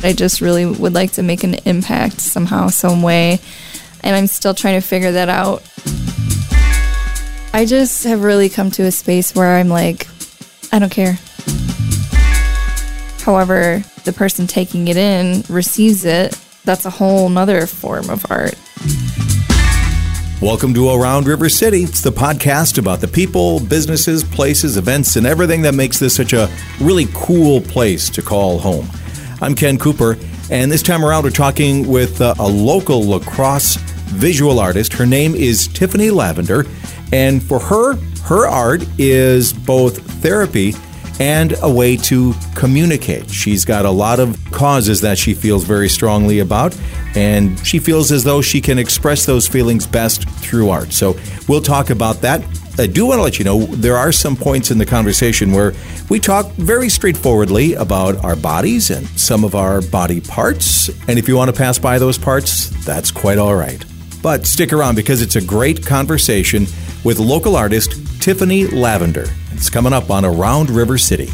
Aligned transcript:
I 0.00 0.12
just 0.12 0.40
really 0.40 0.64
would 0.64 0.94
like 0.94 1.12
to 1.12 1.24
make 1.24 1.42
an 1.42 1.54
impact 1.64 2.20
somehow, 2.20 2.68
some 2.68 3.02
way. 3.02 3.40
And 4.04 4.14
I'm 4.14 4.28
still 4.28 4.54
trying 4.54 4.80
to 4.80 4.86
figure 4.86 5.10
that 5.10 5.28
out. 5.28 5.64
I 7.52 7.64
just 7.66 8.04
have 8.04 8.22
really 8.22 8.48
come 8.48 8.70
to 8.72 8.84
a 8.84 8.92
space 8.92 9.34
where 9.34 9.56
I'm 9.56 9.68
like, 9.68 10.06
I 10.70 10.78
don't 10.78 10.92
care. 10.92 11.18
However, 13.24 13.82
the 14.04 14.12
person 14.12 14.46
taking 14.46 14.86
it 14.86 14.96
in 14.96 15.42
receives 15.48 16.04
it. 16.04 16.38
That's 16.64 16.84
a 16.84 16.90
whole 16.90 17.28
nother 17.28 17.66
form 17.66 18.08
of 18.08 18.24
art. 18.30 18.54
Welcome 20.40 20.74
to 20.74 20.90
Around 20.90 21.26
River 21.26 21.48
City. 21.48 21.82
It's 21.82 22.02
the 22.02 22.12
podcast 22.12 22.78
about 22.78 23.00
the 23.00 23.08
people, 23.08 23.58
businesses, 23.58 24.22
places, 24.22 24.76
events, 24.76 25.16
and 25.16 25.26
everything 25.26 25.62
that 25.62 25.74
makes 25.74 25.98
this 25.98 26.14
such 26.14 26.34
a 26.34 26.48
really 26.80 27.08
cool 27.14 27.60
place 27.60 28.08
to 28.10 28.22
call 28.22 28.60
home. 28.60 28.88
I'm 29.40 29.54
Ken 29.54 29.78
Cooper, 29.78 30.18
and 30.50 30.70
this 30.70 30.82
time 30.82 31.04
around 31.04 31.22
we're 31.22 31.30
talking 31.30 31.86
with 31.86 32.20
uh, 32.20 32.34
a 32.40 32.48
local 32.48 33.04
La 33.04 33.20
Crosse 33.20 33.76
visual 34.06 34.58
artist. 34.58 34.92
Her 34.92 35.06
name 35.06 35.36
is 35.36 35.68
Tiffany 35.68 36.10
Lavender, 36.10 36.66
and 37.12 37.40
for 37.40 37.60
her, 37.60 37.94
her 38.24 38.48
art 38.48 38.84
is 38.98 39.52
both 39.52 39.98
therapy 40.20 40.74
and 41.20 41.54
a 41.62 41.72
way 41.72 41.96
to 41.96 42.34
communicate. 42.56 43.30
She's 43.30 43.64
got 43.64 43.84
a 43.84 43.90
lot 43.90 44.18
of 44.18 44.36
causes 44.50 45.02
that 45.02 45.18
she 45.18 45.34
feels 45.34 45.62
very 45.62 45.88
strongly 45.88 46.40
about, 46.40 46.76
and 47.14 47.64
she 47.64 47.78
feels 47.78 48.10
as 48.10 48.24
though 48.24 48.42
she 48.42 48.60
can 48.60 48.76
express 48.76 49.24
those 49.24 49.46
feelings 49.46 49.86
best 49.86 50.28
through 50.28 50.70
art. 50.70 50.92
So 50.92 51.16
we'll 51.46 51.62
talk 51.62 51.90
about 51.90 52.22
that. 52.22 52.42
I 52.78 52.86
do 52.86 53.06
want 53.06 53.18
to 53.18 53.22
let 53.22 53.40
you 53.40 53.44
know 53.44 53.66
there 53.66 53.96
are 53.96 54.12
some 54.12 54.36
points 54.36 54.70
in 54.70 54.78
the 54.78 54.86
conversation 54.86 55.50
where 55.50 55.74
we 56.08 56.20
talk 56.20 56.46
very 56.52 56.88
straightforwardly 56.88 57.74
about 57.74 58.22
our 58.24 58.36
bodies 58.36 58.90
and 58.90 59.06
some 59.08 59.42
of 59.42 59.56
our 59.56 59.80
body 59.82 60.20
parts. 60.20 60.88
And 61.08 61.18
if 61.18 61.26
you 61.26 61.36
want 61.36 61.50
to 61.50 61.56
pass 61.56 61.78
by 61.78 61.98
those 61.98 62.18
parts, 62.18 62.68
that's 62.84 63.10
quite 63.10 63.38
all 63.38 63.56
right. 63.56 63.84
But 64.22 64.46
stick 64.46 64.72
around 64.72 64.94
because 64.94 65.22
it's 65.22 65.36
a 65.36 65.44
great 65.44 65.84
conversation 65.84 66.66
with 67.04 67.18
local 67.18 67.56
artist 67.56 68.22
Tiffany 68.22 68.66
Lavender. 68.66 69.26
It's 69.52 69.70
coming 69.70 69.92
up 69.92 70.10
on 70.10 70.24
Around 70.24 70.70
River 70.70 70.98
City. 70.98 71.28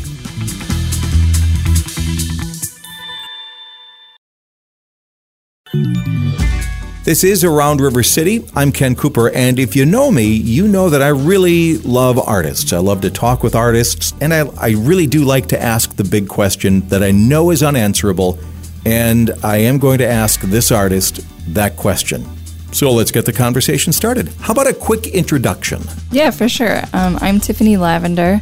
This 7.05 7.23
is 7.23 7.45
Around 7.45 7.83
River 7.83 8.03
City. 8.03 8.49
I'm 8.57 8.73
Ken 8.73 8.97
Cooper, 8.97 9.29
and 9.29 9.59
if 9.59 9.77
you 9.77 9.85
know 9.85 10.11
me, 10.11 10.25
you 10.25 10.67
know 10.67 10.89
that 10.89 11.03
I 11.03 11.09
really 11.09 11.77
love 11.77 12.19
artists. 12.19 12.73
I 12.73 12.79
love 12.79 13.03
to 13.03 13.11
talk 13.11 13.43
with 13.43 13.55
artists, 13.55 14.15
and 14.23 14.33
I, 14.33 14.47
I 14.57 14.71
really 14.71 15.07
do 15.07 15.23
like 15.23 15.49
to 15.49 15.63
ask 15.63 15.97
the 15.97 16.05
big 16.05 16.29
question 16.29 16.81
that 16.89 17.03
I 17.03 17.11
know 17.11 17.51
is 17.51 17.63
unanswerable, 17.63 18.39
and 18.87 19.33
I 19.43 19.59
am 19.59 19.77
going 19.77 19.99
to 19.99 20.07
ask 20.07 20.41
this 20.41 20.73
artist 20.73 21.21
that 21.53 21.77
question. 21.77 22.25
So 22.73 22.91
let's 22.91 23.11
get 23.11 23.27
the 23.27 23.35
conversation 23.35 23.93
started. 23.93 24.29
How 24.41 24.53
about 24.55 24.67
a 24.67 24.73
quick 24.73 25.07
introduction? 25.09 25.83
Yeah, 26.11 26.31
for 26.31 26.49
sure. 26.49 26.85
Um, 26.95 27.19
I'm 27.21 27.39
Tiffany 27.39 27.77
Lavender. 27.77 28.41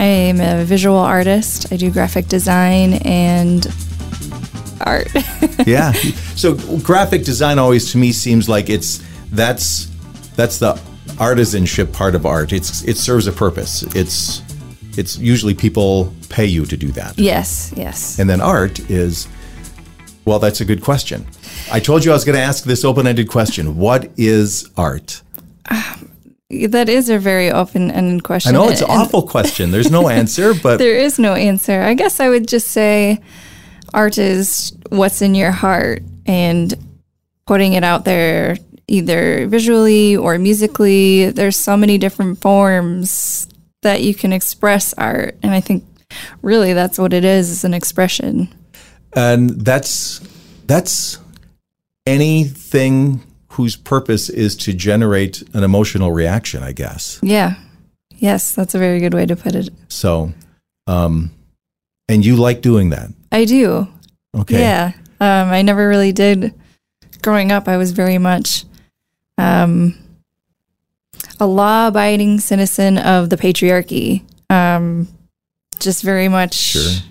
I 0.00 0.04
am 0.04 0.40
a 0.40 0.64
visual 0.64 0.96
artist. 0.96 1.70
I 1.70 1.76
do 1.76 1.90
graphic 1.90 2.28
design 2.28 2.94
and 3.04 3.66
art. 4.82 5.08
yeah. 5.66 5.92
So 6.36 6.54
graphic 6.78 7.24
design 7.24 7.58
always 7.58 7.92
to 7.92 7.98
me 7.98 8.12
seems 8.12 8.48
like 8.48 8.70
it's 8.70 9.02
that's 9.30 9.86
that's 10.36 10.58
the 10.58 10.74
artisanship 11.18 11.92
part 11.92 12.14
of 12.14 12.26
art. 12.26 12.52
It's 12.52 12.82
it 12.84 12.96
serves 12.96 13.26
a 13.26 13.32
purpose. 13.32 13.82
It's 13.94 14.42
it's 14.96 15.18
usually 15.18 15.54
people 15.54 16.12
pay 16.28 16.46
you 16.46 16.66
to 16.66 16.76
do 16.76 16.88
that. 16.92 17.18
Yes, 17.18 17.72
yes. 17.76 18.18
And 18.18 18.28
then 18.28 18.40
art 18.40 18.78
is 18.90 19.28
well, 20.24 20.38
that's 20.38 20.60
a 20.60 20.64
good 20.64 20.82
question. 20.82 21.26
I 21.72 21.80
told 21.80 22.04
you 22.04 22.10
I 22.10 22.14
was 22.14 22.24
going 22.24 22.36
to 22.36 22.42
ask 22.42 22.64
this 22.64 22.84
open-ended 22.84 23.30
question. 23.30 23.78
What 23.78 24.10
is 24.18 24.68
art? 24.76 25.22
Um, 25.70 26.12
that 26.50 26.90
is 26.90 27.08
a 27.08 27.18
very 27.18 27.50
open-ended 27.50 28.24
question. 28.24 28.54
I 28.54 28.58
know 28.58 28.68
it's 28.68 28.82
an 28.82 28.90
awful 28.90 29.22
question. 29.22 29.70
There's 29.70 29.90
no 29.90 30.08
answer, 30.20 30.52
but 30.52 30.78
there 30.78 30.98
is 30.98 31.18
no 31.18 31.34
answer. 31.34 31.80
I 31.80 31.94
guess 31.94 32.20
I 32.20 32.28
would 32.28 32.46
just 32.46 32.68
say 32.68 33.22
art 33.94 34.18
is 34.18 34.76
what's 34.90 35.22
in 35.22 35.34
your 35.34 35.50
heart 35.50 36.02
and 36.26 36.74
putting 37.46 37.72
it 37.72 37.84
out 37.84 38.04
there 38.04 38.56
either 38.86 39.46
visually 39.46 40.16
or 40.16 40.38
musically. 40.38 41.30
There's 41.30 41.56
so 41.56 41.76
many 41.76 41.98
different 41.98 42.40
forms 42.40 43.48
that 43.82 44.02
you 44.02 44.14
can 44.14 44.32
express 44.32 44.92
art, 44.94 45.36
and 45.42 45.52
I 45.52 45.60
think 45.60 45.84
really 46.42 46.72
that's 46.72 46.98
what 46.98 47.12
it 47.12 47.24
is, 47.24 47.50
is 47.50 47.64
an 47.64 47.74
expression 47.74 48.52
and 49.12 49.50
that's 49.50 50.20
that's 50.66 51.18
anything 52.06 53.22
whose 53.52 53.76
purpose 53.76 54.28
is 54.28 54.56
to 54.56 54.72
generate 54.72 55.42
an 55.54 55.64
emotional 55.64 56.12
reaction, 56.12 56.62
I 56.62 56.72
guess. 56.72 57.18
Yeah. 57.22 57.54
Yes, 58.16 58.54
that's 58.54 58.74
a 58.74 58.78
very 58.78 59.00
good 59.00 59.14
way 59.14 59.26
to 59.26 59.36
put 59.36 59.54
it. 59.54 59.70
So, 59.88 60.32
um, 60.86 61.30
and 62.08 62.24
you 62.24 62.36
like 62.36 62.60
doing 62.60 62.90
that? 62.90 63.10
I 63.30 63.44
do. 63.44 63.88
Okay. 64.36 64.60
Yeah. 64.60 64.92
Um, 65.20 65.48
I 65.48 65.62
never 65.62 65.88
really 65.88 66.12
did. 66.12 66.54
Growing 67.22 67.50
up, 67.50 67.68
I 67.68 67.76
was 67.76 67.92
very 67.92 68.18
much 68.18 68.64
um, 69.36 69.94
a 71.40 71.46
law 71.46 71.88
abiding 71.88 72.40
citizen 72.40 72.98
of 72.98 73.30
the 73.30 73.36
patriarchy. 73.36 74.22
Um, 74.50 75.08
just 75.78 76.02
very 76.02 76.28
much 76.28 76.54
sure 76.54 77.02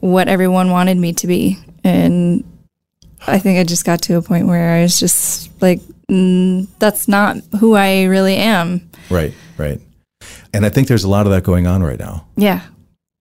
what 0.00 0.28
everyone 0.28 0.70
wanted 0.70 0.96
me 0.96 1.12
to 1.14 1.26
be. 1.26 1.58
And 1.84 2.44
I 3.26 3.38
think 3.38 3.58
I 3.58 3.64
just 3.64 3.84
got 3.84 4.02
to 4.02 4.16
a 4.16 4.22
point 4.22 4.46
where 4.46 4.76
I 4.76 4.82
was 4.82 4.98
just 4.98 5.50
like, 5.60 5.80
mm, 6.10 6.66
that's 6.78 7.08
not 7.08 7.36
who 7.58 7.74
I 7.74 8.04
really 8.04 8.36
am. 8.36 8.88
Right, 9.10 9.34
right. 9.58 9.80
And 10.52 10.64
I 10.64 10.68
think 10.68 10.88
there's 10.88 11.04
a 11.04 11.08
lot 11.08 11.26
of 11.26 11.32
that 11.32 11.44
going 11.44 11.66
on 11.66 11.82
right 11.82 11.98
now. 11.98 12.26
Yeah. 12.36 12.62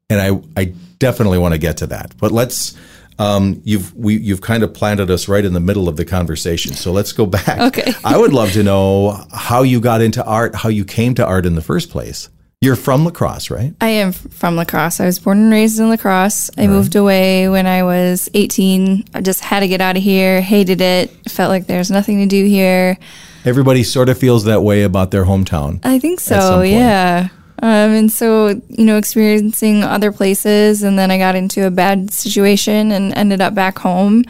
And 0.09 0.19
I, 0.19 0.61
I 0.61 0.73
definitely 0.99 1.37
want 1.37 1.53
to 1.53 1.57
get 1.57 1.77
to 1.77 1.87
that. 1.87 2.15
But 2.17 2.31
let's, 2.31 2.77
um, 3.17 3.61
you've 3.65 3.93
we, 3.95 4.17
you've 4.17 4.41
kind 4.41 4.63
of 4.63 4.73
planted 4.73 5.09
us 5.09 5.27
right 5.27 5.43
in 5.43 5.53
the 5.53 5.59
middle 5.59 5.89
of 5.89 5.97
the 5.97 6.05
conversation. 6.05 6.73
So 6.73 6.91
let's 6.91 7.11
go 7.11 7.25
back. 7.25 7.59
Okay. 7.59 7.93
I 8.03 8.17
would 8.17 8.33
love 8.33 8.51
to 8.53 8.63
know 8.63 9.25
how 9.33 9.63
you 9.63 9.79
got 9.81 10.01
into 10.01 10.23
art, 10.23 10.55
how 10.55 10.69
you 10.69 10.85
came 10.85 11.15
to 11.15 11.25
art 11.25 11.45
in 11.45 11.55
the 11.55 11.61
first 11.61 11.89
place. 11.89 12.29
You're 12.61 12.75
from 12.75 13.05
La 13.05 13.11
Crosse, 13.11 13.49
right? 13.49 13.73
I 13.79 13.87
am 13.87 14.11
from 14.11 14.57
La 14.57 14.65
Crosse. 14.65 14.99
I 14.99 15.05
was 15.05 15.17
born 15.17 15.37
and 15.37 15.51
raised 15.51 15.79
in 15.79 15.87
La 15.87 15.95
Crosse. 15.95 16.49
I 16.57 16.61
right. 16.61 16.69
moved 16.69 16.97
away 16.97 17.47
when 17.47 17.65
I 17.65 17.83
was 17.83 18.29
18. 18.33 19.05
I 19.13 19.21
just 19.21 19.39
had 19.39 19.61
to 19.61 19.67
get 19.69 19.79
out 19.79 19.95
of 19.95 20.03
here, 20.03 20.41
hated 20.41 20.81
it, 20.81 21.09
felt 21.29 21.49
like 21.49 21.67
there's 21.67 21.89
nothing 21.89 22.19
to 22.19 22.25
do 22.25 22.43
here. 22.45 22.97
Everybody 23.45 23.83
sort 23.83 24.09
of 24.09 24.17
feels 24.17 24.43
that 24.43 24.61
way 24.61 24.83
about 24.83 25.11
their 25.11 25.23
hometown. 25.23 25.79
I 25.83 25.99
think 25.99 26.19
so, 26.19 26.61
yeah. 26.61 27.29
Um, 27.61 27.91
and 27.91 28.11
so, 28.11 28.61
you 28.69 28.85
know, 28.85 28.97
experiencing 28.97 29.83
other 29.83 30.11
places, 30.11 30.83
and 30.83 30.97
then 30.97 31.11
I 31.11 31.17
got 31.17 31.35
into 31.35 31.67
a 31.67 31.71
bad 31.71 32.11
situation 32.11 32.91
and 32.91 33.13
ended 33.13 33.41
up 33.41 33.53
back 33.53 33.79
home, 33.79 34.23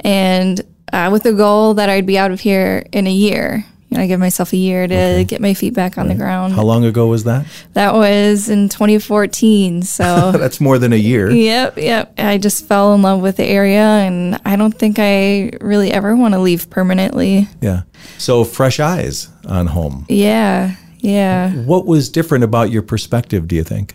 and 0.00 0.60
uh, 0.92 1.10
with 1.12 1.22
the 1.22 1.32
goal 1.32 1.74
that 1.74 1.88
I'd 1.88 2.06
be 2.06 2.18
out 2.18 2.30
of 2.30 2.40
here 2.40 2.86
in 2.92 3.06
a 3.06 3.12
year 3.12 3.64
you 3.90 3.96
know, 3.96 4.04
I 4.04 4.06
give 4.06 4.20
myself 4.20 4.52
a 4.52 4.56
year 4.56 4.86
to 4.86 4.94
okay. 4.94 5.24
get 5.24 5.40
my 5.40 5.52
feet 5.52 5.74
back 5.74 5.98
on 5.98 6.06
right. 6.06 6.12
the 6.12 6.18
ground. 6.18 6.52
How 6.52 6.62
long 6.62 6.84
ago 6.84 7.08
was 7.08 7.24
that? 7.24 7.44
That 7.72 7.92
was 7.92 8.48
in 8.48 8.68
2014. 8.68 9.82
So 9.82 10.30
that's 10.38 10.60
more 10.60 10.78
than 10.78 10.92
a 10.92 10.96
year. 10.96 11.28
Yep, 11.28 11.76
yep. 11.76 12.14
I 12.16 12.38
just 12.38 12.66
fell 12.66 12.94
in 12.94 13.02
love 13.02 13.20
with 13.20 13.36
the 13.36 13.44
area, 13.44 13.82
and 13.82 14.40
I 14.44 14.54
don't 14.54 14.72
think 14.72 14.98
I 15.00 15.50
really 15.60 15.90
ever 15.90 16.14
want 16.14 16.34
to 16.34 16.40
leave 16.40 16.70
permanently. 16.70 17.48
Yeah. 17.60 17.82
So 18.16 18.44
fresh 18.44 18.78
eyes 18.78 19.28
on 19.44 19.66
home. 19.66 20.06
Yeah, 20.08 20.76
yeah. 21.02 21.52
What 21.64 21.86
was 21.86 22.08
different 22.08 22.44
about 22.44 22.70
your 22.70 22.82
perspective? 22.82 23.48
Do 23.48 23.56
you 23.56 23.64
think? 23.64 23.94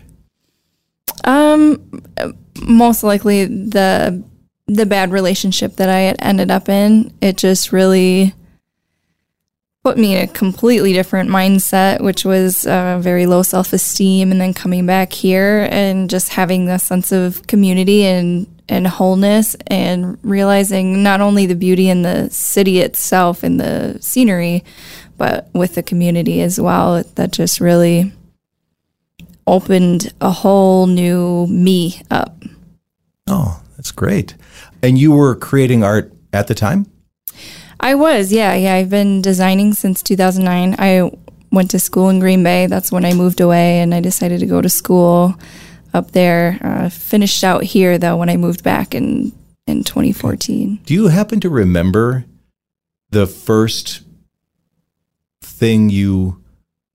Um, 1.24 2.02
most 2.62 3.02
likely 3.02 3.44
the 3.46 4.22
the 4.68 4.86
bad 4.86 5.12
relationship 5.12 5.76
that 5.76 5.88
I 5.88 6.00
had 6.00 6.16
ended 6.20 6.50
up 6.50 6.68
in. 6.68 7.12
It 7.20 7.36
just 7.36 7.72
really 7.72 8.34
put 9.84 9.96
me 9.96 10.16
in 10.16 10.24
a 10.24 10.32
completely 10.32 10.92
different 10.92 11.30
mindset, 11.30 12.00
which 12.00 12.24
was 12.24 12.66
uh, 12.66 12.98
very 13.00 13.26
low 13.26 13.42
self 13.42 13.72
esteem. 13.72 14.32
And 14.32 14.40
then 14.40 14.52
coming 14.52 14.84
back 14.86 15.12
here 15.12 15.68
and 15.70 16.10
just 16.10 16.30
having 16.30 16.66
the 16.66 16.78
sense 16.78 17.12
of 17.12 17.46
community 17.46 18.04
and, 18.04 18.48
and 18.68 18.88
wholeness 18.88 19.54
and 19.68 20.18
realizing 20.24 21.04
not 21.04 21.20
only 21.20 21.46
the 21.46 21.54
beauty 21.54 21.88
in 21.88 22.02
the 22.02 22.28
city 22.30 22.80
itself 22.80 23.44
and 23.44 23.60
the 23.60 23.98
scenery, 24.00 24.64
but 25.16 25.48
with 25.52 25.74
the 25.74 25.82
community 25.82 26.42
as 26.42 26.60
well. 26.60 27.02
That 27.14 27.32
just 27.32 27.60
really 27.60 28.12
opened 29.46 30.12
a 30.20 30.30
whole 30.30 30.86
new 30.86 31.46
me 31.46 32.02
up. 32.10 32.42
Oh, 33.26 33.62
that's 33.76 33.92
great. 33.92 34.34
And 34.82 34.98
you 34.98 35.12
were 35.12 35.34
creating 35.34 35.82
art 35.82 36.12
at 36.32 36.46
the 36.46 36.54
time? 36.54 36.86
I 37.80 37.94
was, 37.94 38.32
yeah, 38.32 38.54
yeah. 38.54 38.74
I've 38.74 38.90
been 38.90 39.22
designing 39.22 39.74
since 39.74 40.02
2009. 40.02 40.76
I 40.78 41.10
went 41.52 41.70
to 41.72 41.78
school 41.78 42.08
in 42.08 42.20
Green 42.20 42.42
Bay. 42.42 42.66
That's 42.66 42.90
when 42.90 43.04
I 43.04 43.12
moved 43.12 43.40
away, 43.40 43.80
and 43.80 43.94
I 43.94 44.00
decided 44.00 44.40
to 44.40 44.46
go 44.46 44.60
to 44.60 44.68
school 44.68 45.34
up 45.92 46.12
there. 46.12 46.58
Uh, 46.62 46.88
finished 46.88 47.44
out 47.44 47.64
here 47.64 47.98
though 47.98 48.16
when 48.16 48.28
I 48.28 48.36
moved 48.36 48.62
back 48.62 48.94
in 48.94 49.32
in 49.66 49.82
2014. 49.82 50.80
Do 50.84 50.94
you 50.94 51.08
happen 51.08 51.40
to 51.40 51.50
remember 51.50 52.24
the 53.10 53.26
first 53.26 54.02
thing 55.56 55.90
you 55.90 56.42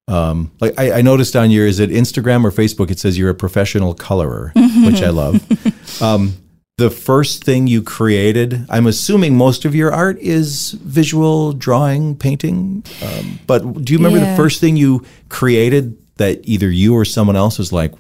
um, 0.08 0.52
like? 0.60 0.74
I, 0.78 1.00
I 1.00 1.02
noticed 1.02 1.36
on 1.36 1.52
your 1.52 1.68
is 1.68 1.80
it 1.80 1.90
Instagram 1.90 2.44
or 2.44 2.52
Facebook? 2.52 2.92
It 2.92 3.00
says 3.00 3.18
you're 3.18 3.30
a 3.30 3.36
professional 3.36 3.94
colorer, 3.94 4.52
which 4.86 5.02
I 5.02 5.10
love. 5.10 5.42
Um, 6.02 6.34
the 6.78 6.90
first 6.90 7.44
thing 7.44 7.68
you 7.68 7.84
created, 7.84 8.66
I'm 8.70 8.88
assuming 8.88 9.36
most 9.36 9.66
of 9.66 9.76
your 9.76 9.92
art 9.94 10.18
is 10.20 10.72
visual 10.72 11.54
drawing, 11.54 12.16
painting. 12.16 12.84
Um, 13.04 13.40
but 13.46 13.84
do 13.84 13.94
you 13.94 14.00
remember 14.00 14.18
Yeah. 14.18 14.32
the 14.32 14.36
first 14.38 14.60
thing 14.62 14.78
you 14.78 15.06
created 15.30 15.96
that 16.18 16.40
either 16.44 16.72
you 16.72 16.96
or 16.96 17.06
someone 17.06 17.36
else 17.36 17.60
was 17.60 17.72
like, 17.72 17.94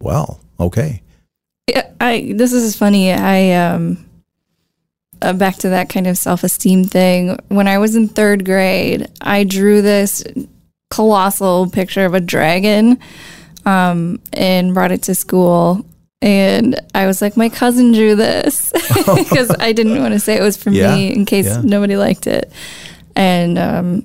"Well, 0.00 0.40
okay." 0.60 1.02
Yeah, 1.68 1.88
I 2.00 2.32
this 2.36 2.52
is 2.52 2.76
funny. 2.76 3.12
I 3.12 3.52
um 3.54 4.04
uh, 5.22 5.32
back 5.32 5.56
to 5.58 5.70
that 5.70 5.88
kind 5.88 6.06
of 6.06 6.18
self-esteem 6.18 6.84
thing. 6.84 7.38
When 7.48 7.68
I 7.68 7.78
was 7.78 7.94
in 7.96 8.08
3rd 8.08 8.44
grade, 8.44 9.08
I 9.20 9.44
drew 9.44 9.80
this 9.82 10.22
colossal 10.90 11.70
picture 11.70 12.04
of 12.04 12.12
a 12.12 12.20
dragon 12.20 12.98
um 13.64 14.20
and 14.34 14.74
brought 14.74 14.92
it 14.92 15.02
to 15.04 15.14
school 15.14 15.86
and 16.20 16.78
I 16.94 17.06
was 17.06 17.22
like 17.22 17.34
my 17.34 17.48
cousin 17.48 17.92
drew 17.92 18.14
this 18.14 18.70
because 18.98 19.50
I 19.58 19.72
didn't 19.72 19.98
want 20.02 20.12
to 20.12 20.20
say 20.20 20.36
it 20.36 20.42
was 20.42 20.58
for 20.58 20.68
Yeah, 20.68 20.94
me 20.94 21.10
in 21.14 21.24
case 21.24 21.46
yeah. 21.46 21.62
nobody 21.64 21.96
liked 21.96 22.26
it. 22.26 22.52
And 23.16 23.58
um 23.58 24.04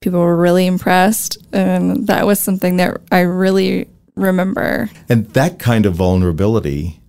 people 0.00 0.20
were 0.20 0.36
really 0.36 0.66
impressed 0.66 1.38
and 1.52 2.06
that 2.06 2.24
was 2.24 2.38
something 2.38 2.76
that 2.76 3.00
I 3.10 3.20
really 3.20 3.88
remember. 4.14 4.88
And 5.08 5.26
that 5.30 5.58
kind 5.58 5.86
of 5.86 5.94
vulnerability 5.94 7.00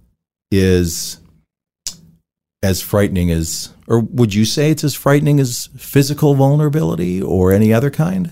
is 0.50 1.21
as 2.64 2.82
frightening 2.82 3.32
as, 3.32 3.74
or 3.88 4.00
would 4.00 4.34
you 4.34 4.46
say 4.46 4.72
it's 4.72 4.84
as 4.84 4.94
frightening 4.94 5.40
as 5.40 5.70
physical 5.78 6.36
vulnerability 6.36 7.22
or 7.22 7.52
any 7.52 7.74
other 7.74 7.90
kind? 7.90 8.32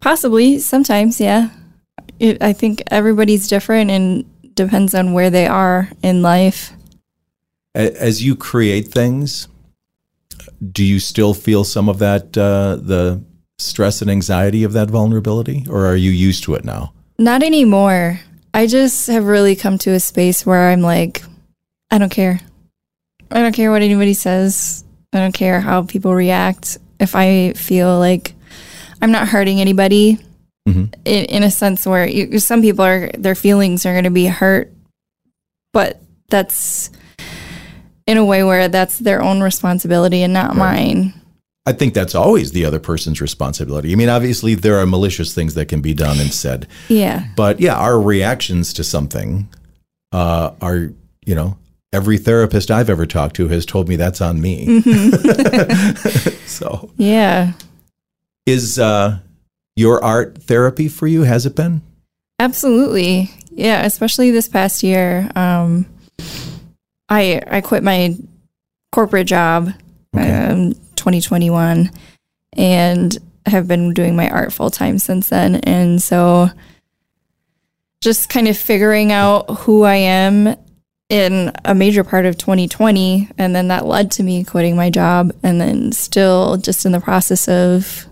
Possibly, 0.00 0.58
sometimes, 0.58 1.20
yeah. 1.20 1.50
It, 2.18 2.42
I 2.42 2.52
think 2.52 2.82
everybody's 2.90 3.48
different 3.48 3.90
and 3.90 4.24
depends 4.54 4.94
on 4.94 5.12
where 5.12 5.30
they 5.30 5.46
are 5.46 5.90
in 6.02 6.22
life. 6.22 6.72
As 7.74 8.24
you 8.24 8.36
create 8.36 8.88
things, 8.88 9.48
do 10.72 10.82
you 10.82 10.98
still 10.98 11.34
feel 11.34 11.62
some 11.62 11.88
of 11.88 11.98
that, 11.98 12.36
uh, 12.36 12.76
the 12.76 13.22
stress 13.58 14.02
and 14.02 14.10
anxiety 14.10 14.64
of 14.64 14.72
that 14.72 14.90
vulnerability, 14.90 15.66
or 15.68 15.86
are 15.86 15.96
you 15.96 16.10
used 16.10 16.44
to 16.44 16.54
it 16.54 16.64
now? 16.64 16.92
Not 17.18 17.42
anymore. 17.42 18.20
I 18.52 18.66
just 18.66 19.06
have 19.08 19.24
really 19.24 19.54
come 19.56 19.78
to 19.78 19.90
a 19.90 20.00
space 20.00 20.44
where 20.46 20.70
I'm 20.70 20.80
like, 20.80 21.22
I 21.90 21.98
don't 21.98 22.10
care. 22.10 22.40
I 23.30 23.40
don't 23.40 23.52
care 23.54 23.70
what 23.70 23.82
anybody 23.82 24.14
says. 24.14 24.84
I 25.12 25.18
don't 25.18 25.32
care 25.34 25.60
how 25.60 25.82
people 25.82 26.14
react. 26.14 26.78
If 27.00 27.14
I 27.14 27.52
feel 27.54 27.98
like 27.98 28.34
I'm 29.02 29.10
not 29.12 29.28
hurting 29.28 29.60
anybody, 29.60 30.18
Mhm. 30.68 30.92
in, 31.04 31.24
in 31.26 31.42
a 31.44 31.50
sense 31.50 31.86
where 31.86 32.08
you, 32.08 32.38
some 32.40 32.60
people 32.60 32.84
are 32.84 33.10
their 33.16 33.34
feelings 33.36 33.86
are 33.86 33.92
going 33.92 34.04
to 34.04 34.10
be 34.10 34.26
hurt, 34.26 34.72
but 35.72 36.02
that's 36.28 36.90
in 38.06 38.16
a 38.16 38.24
way 38.24 38.42
where 38.42 38.68
that's 38.68 38.98
their 38.98 39.22
own 39.22 39.40
responsibility 39.42 40.22
and 40.22 40.32
not 40.32 40.56
mine. 40.56 41.14
I 41.66 41.72
think 41.72 41.94
that's 41.94 42.14
always 42.14 42.52
the 42.52 42.64
other 42.64 42.78
person's 42.78 43.20
responsibility. 43.20 43.92
I 43.92 43.96
mean, 43.96 44.08
obviously, 44.08 44.54
there 44.54 44.78
are 44.78 44.86
malicious 44.86 45.34
things 45.34 45.54
that 45.54 45.66
can 45.66 45.80
be 45.80 45.94
done 45.94 46.18
and 46.20 46.32
said. 46.32 46.66
Yeah. 46.88 47.26
But 47.36 47.60
yeah, 47.60 47.74
our 47.76 48.00
reactions 48.00 48.72
to 48.74 48.84
something 48.84 49.48
uh, 50.12 50.50
are, 50.60 50.90
you 51.24 51.34
know, 51.34 51.58
every 51.92 52.18
therapist 52.18 52.70
I've 52.70 52.90
ever 52.90 53.06
talked 53.06 53.36
to 53.36 53.48
has 53.48 53.64
told 53.66 53.88
me 53.88 53.96
that's 53.96 54.20
on 54.20 54.40
me. 54.40 54.80
so, 56.46 56.90
Yeah. 56.96 57.52
is 58.44 58.78
uh, 58.78 59.18
your 59.76 60.02
art 60.04 60.38
therapy 60.42 60.88
for 60.88 61.06
you? 61.06 61.22
Has 61.22 61.46
it 61.46 61.54
been? 61.56 61.82
Absolutely. 62.38 63.30
Yeah, 63.50 63.84
especially 63.84 64.30
this 64.30 64.48
past 64.48 64.82
year. 64.82 65.30
Um 65.34 65.86
I 67.08 67.40
I 67.46 67.60
quit 67.60 67.82
my 67.82 68.14
corporate 68.92 69.26
job 69.26 69.72
Okay. 70.14 70.30
um 70.32 70.72
2021 70.96 71.90
and 72.54 73.18
have 73.46 73.68
been 73.68 73.94
doing 73.94 74.16
my 74.16 74.28
art 74.28 74.52
full 74.52 74.70
time 74.70 74.98
since 74.98 75.28
then 75.28 75.56
and 75.56 76.02
so 76.02 76.50
just 78.02 78.28
kind 78.28 78.48
of 78.48 78.56
figuring 78.58 79.12
out 79.12 79.48
who 79.60 79.84
I 79.84 79.94
am 79.96 80.56
in 81.08 81.52
a 81.64 81.74
major 81.74 82.02
part 82.02 82.26
of 82.26 82.36
2020 82.36 83.28
and 83.38 83.54
then 83.54 83.68
that 83.68 83.86
led 83.86 84.10
to 84.10 84.22
me 84.22 84.42
quitting 84.42 84.74
my 84.74 84.90
job 84.90 85.32
and 85.42 85.60
then 85.60 85.92
still 85.92 86.56
just 86.56 86.84
in 86.84 86.92
the 86.92 87.00
process 87.00 87.48
of 87.48 88.06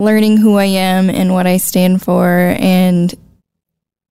learning 0.00 0.38
who 0.38 0.56
I 0.56 0.64
am 0.64 1.10
and 1.10 1.32
what 1.32 1.46
I 1.46 1.58
stand 1.58 2.02
for 2.02 2.56
and 2.58 3.14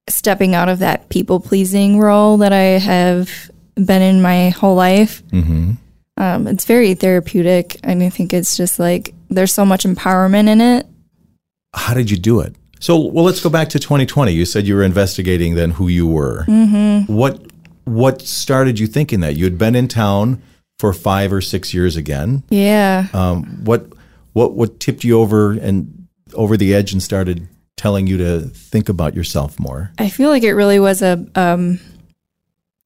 stepping 0.08 0.56
out 0.56 0.70
of 0.70 0.80
that 0.80 1.10
people 1.10 1.40
pleasing 1.40 2.00
role 2.00 2.38
that 2.38 2.54
I 2.54 2.80
have 2.80 3.52
been 3.76 4.02
in 4.02 4.22
my 4.22 4.50
whole 4.50 4.76
life. 4.76 5.24
Mm-hmm. 5.28 5.72
Um, 6.18 6.48
it's 6.48 6.66
very 6.66 6.94
therapeutic, 6.94 7.80
and 7.84 8.04
I 8.04 8.10
think 8.10 8.34
it's 8.34 8.56
just 8.56 8.80
like 8.80 9.14
there's 9.30 9.54
so 9.54 9.66
much 9.66 9.84
empowerment 9.84 10.50
in 10.50 10.62
it. 10.62 10.86
How 11.74 11.94
did 11.94 12.12
you 12.12 12.18
do 12.18 12.42
it? 12.42 12.56
So, 12.80 13.00
well, 13.00 13.24
let's 13.24 13.42
go 13.42 13.50
back 13.50 13.70
to 13.70 13.80
2020. 13.80 14.32
You 14.32 14.46
said 14.46 14.68
you 14.68 14.76
were 14.76 14.84
investigating 14.84 15.56
then 15.56 15.72
who 15.72 15.88
you 15.88 16.08
were. 16.08 16.46
Mm-hmm. 16.48 17.14
What 17.14 17.51
what 18.02 18.22
started 18.22 18.80
you 18.80 18.88
thinking 18.88 19.20
that 19.22 19.36
you 19.36 19.44
had 19.46 19.58
been 19.58 19.76
in 19.76 19.88
town 19.88 20.42
for 20.80 20.92
five 20.94 21.32
or 21.32 21.42
six 21.42 21.74
years 21.74 21.96
again? 21.96 22.44
Yeah, 22.50 23.08
Um, 23.14 23.64
what 23.64 23.88
what 24.34 24.54
what 24.54 24.80
tipped 24.80 25.04
you 25.04 25.20
over 25.20 25.52
and 25.52 26.08
over 26.34 26.58
the 26.58 26.74
edge 26.74 26.92
and 26.94 27.04
started 27.04 27.48
telling 27.78 28.08
you 28.08 28.18
to 28.18 28.42
think 28.42 28.90
about 28.90 29.16
yourself 29.16 29.60
more? 29.60 29.92
I 29.98 30.10
feel 30.10 30.30
like 30.30 30.44
it 30.44 30.54
really 30.54 30.80
was 30.80 31.02
a 31.02 31.26
um, 31.36 31.80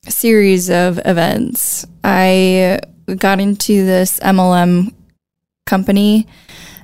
series 0.07 0.69
of 0.69 0.99
events. 1.05 1.85
I 2.03 2.79
got 3.17 3.39
into 3.39 3.85
this 3.85 4.19
MLM 4.19 4.93
company 5.65 6.27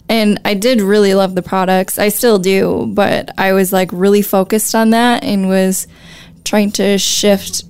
and 0.08 0.40
I 0.44 0.54
did 0.54 0.82
really 0.82 1.14
love 1.14 1.36
the 1.36 1.42
products. 1.42 1.98
I 1.98 2.10
still 2.10 2.38
do, 2.38 2.92
but 2.94 3.38
I 3.40 3.54
was 3.54 3.72
like 3.72 3.90
really 3.94 4.22
focused 4.22 4.76
on 4.76 4.90
that 4.92 5.24
and 5.24 5.48
was 5.48 5.88
trying 6.44 6.72
to 6.74 6.98
shift 6.98 7.64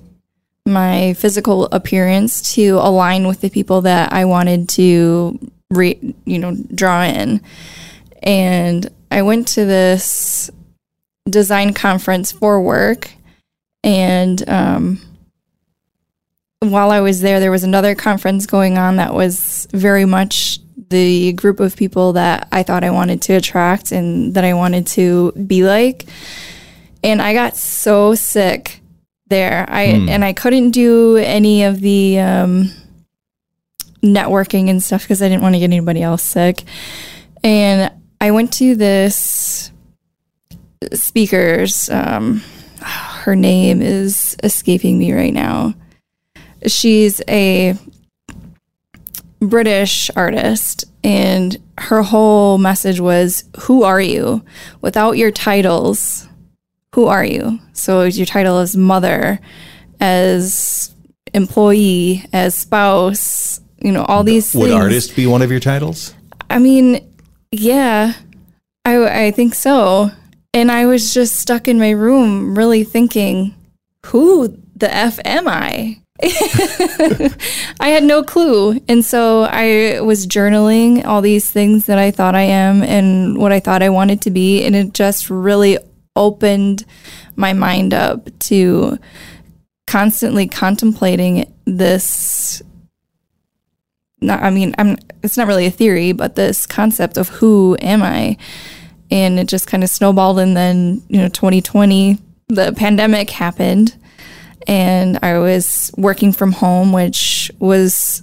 my 0.66 1.14
physical 1.14 1.66
appearance 1.66 2.54
to 2.54 2.78
align 2.80 3.26
with 3.26 3.40
the 3.40 3.50
people 3.50 3.82
that 3.82 4.12
I 4.12 4.24
wanted 4.24 4.68
to 4.70 5.38
re, 5.70 6.14
you 6.24 6.38
know, 6.38 6.56
draw 6.74 7.02
in. 7.04 7.40
And 8.22 8.88
I 9.10 9.22
went 9.22 9.48
to 9.48 9.64
this 9.64 10.50
design 11.28 11.74
conference 11.74 12.32
for 12.32 12.60
work 12.60 13.10
and 13.84 14.48
um, 14.48 15.00
while 16.60 16.90
I 16.90 17.00
was 17.00 17.20
there, 17.20 17.40
there 17.40 17.50
was 17.50 17.64
another 17.64 17.94
conference 17.94 18.46
going 18.46 18.78
on 18.78 18.96
that 18.96 19.14
was 19.14 19.66
very 19.72 20.04
much 20.04 20.60
the 20.90 21.32
group 21.32 21.58
of 21.58 21.76
people 21.76 22.12
that 22.12 22.48
I 22.52 22.62
thought 22.62 22.84
I 22.84 22.90
wanted 22.90 23.22
to 23.22 23.34
attract 23.34 23.92
and 23.92 24.34
that 24.34 24.44
I 24.44 24.54
wanted 24.54 24.86
to 24.88 25.32
be 25.32 25.64
like. 25.64 26.06
And 27.02 27.20
I 27.20 27.34
got 27.34 27.56
so 27.56 28.14
sick 28.14 28.81
there. 29.32 29.64
I 29.68 29.82
and 29.82 30.24
I 30.24 30.32
couldn't 30.32 30.70
do 30.70 31.16
any 31.16 31.64
of 31.64 31.80
the 31.80 32.20
um, 32.20 32.70
networking 34.02 34.68
and 34.68 34.82
stuff 34.82 35.02
because 35.02 35.22
I 35.22 35.28
didn't 35.28 35.42
want 35.42 35.54
to 35.54 35.58
get 35.58 35.64
anybody 35.64 36.02
else 36.02 36.22
sick. 36.22 36.62
And 37.42 37.92
I 38.20 38.30
went 38.30 38.52
to 38.54 38.76
this 38.76 39.72
speakers. 40.92 41.88
Um, 41.90 42.42
her 42.80 43.34
name 43.34 43.82
is 43.82 44.36
escaping 44.42 44.98
me 44.98 45.12
right 45.12 45.34
now. 45.34 45.74
She's 46.66 47.20
a 47.28 47.76
British 49.40 50.10
artist, 50.14 50.84
and 51.02 51.56
her 51.78 52.02
whole 52.02 52.58
message 52.58 53.00
was, 53.00 53.44
Who 53.62 53.82
are 53.82 54.00
you? 54.00 54.44
Without 54.80 55.16
your 55.16 55.32
titles, 55.32 56.28
who 56.94 57.06
are 57.06 57.24
you? 57.24 57.58
So 57.72 58.02
your 58.04 58.26
title 58.26 58.58
as 58.58 58.76
mother, 58.76 59.40
as 60.00 60.94
employee, 61.32 62.24
as 62.32 62.54
spouse, 62.54 63.60
you 63.80 63.92
know, 63.92 64.04
all 64.04 64.24
these 64.24 64.54
Would 64.54 64.68
things. 64.68 64.80
artist 64.80 65.16
be 65.16 65.26
one 65.26 65.42
of 65.42 65.50
your 65.50 65.60
titles? 65.60 66.14
I 66.50 66.58
mean, 66.58 67.00
yeah, 67.50 68.14
I, 68.84 69.26
I 69.26 69.30
think 69.30 69.54
so. 69.54 70.10
And 70.54 70.70
I 70.70 70.86
was 70.86 71.14
just 71.14 71.36
stuck 71.36 71.66
in 71.66 71.78
my 71.78 71.90
room, 71.90 72.56
really 72.56 72.84
thinking, 72.84 73.54
who 74.06 74.58
the 74.76 74.92
F 74.94 75.18
am 75.24 75.48
I? 75.48 75.98
I 77.80 77.88
had 77.88 78.04
no 78.04 78.22
clue. 78.22 78.78
And 78.86 79.04
so 79.04 79.42
I 79.44 80.00
was 80.00 80.26
journaling 80.26 81.06
all 81.06 81.22
these 81.22 81.50
things 81.50 81.86
that 81.86 81.98
I 81.98 82.10
thought 82.10 82.34
I 82.34 82.42
am 82.42 82.82
and 82.82 83.38
what 83.38 83.50
I 83.50 83.60
thought 83.60 83.82
I 83.82 83.88
wanted 83.88 84.20
to 84.22 84.30
be. 84.30 84.64
And 84.64 84.76
it 84.76 84.92
just 84.92 85.30
really 85.30 85.78
opened 86.16 86.84
my 87.36 87.52
mind 87.52 87.94
up 87.94 88.28
to 88.38 88.98
constantly 89.86 90.46
contemplating 90.46 91.52
this 91.64 92.62
not 94.20 94.42
I 94.42 94.50
mean, 94.50 94.74
I'm 94.78 94.96
it's 95.22 95.36
not 95.36 95.48
really 95.48 95.66
a 95.66 95.70
theory, 95.70 96.12
but 96.12 96.36
this 96.36 96.66
concept 96.66 97.16
of 97.16 97.28
who 97.28 97.76
am 97.80 98.02
I? 98.02 98.36
And 99.10 99.38
it 99.38 99.48
just 99.48 99.66
kind 99.66 99.84
of 99.84 99.90
snowballed 99.90 100.38
and 100.38 100.56
then, 100.56 101.02
you 101.08 101.18
know, 101.18 101.28
2020 101.28 102.18
the 102.48 102.72
pandemic 102.76 103.30
happened 103.30 103.96
and 104.66 105.18
I 105.22 105.38
was 105.38 105.90
working 105.96 106.32
from 106.32 106.52
home, 106.52 106.92
which 106.92 107.50
was 107.58 108.22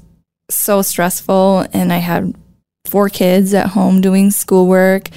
so 0.50 0.82
stressful 0.82 1.66
and 1.74 1.92
I 1.92 1.98
had 1.98 2.36
four 2.86 3.10
kids 3.10 3.54
at 3.54 3.68
home 3.68 4.02
doing 4.02 4.32
schoolwork 4.32 5.10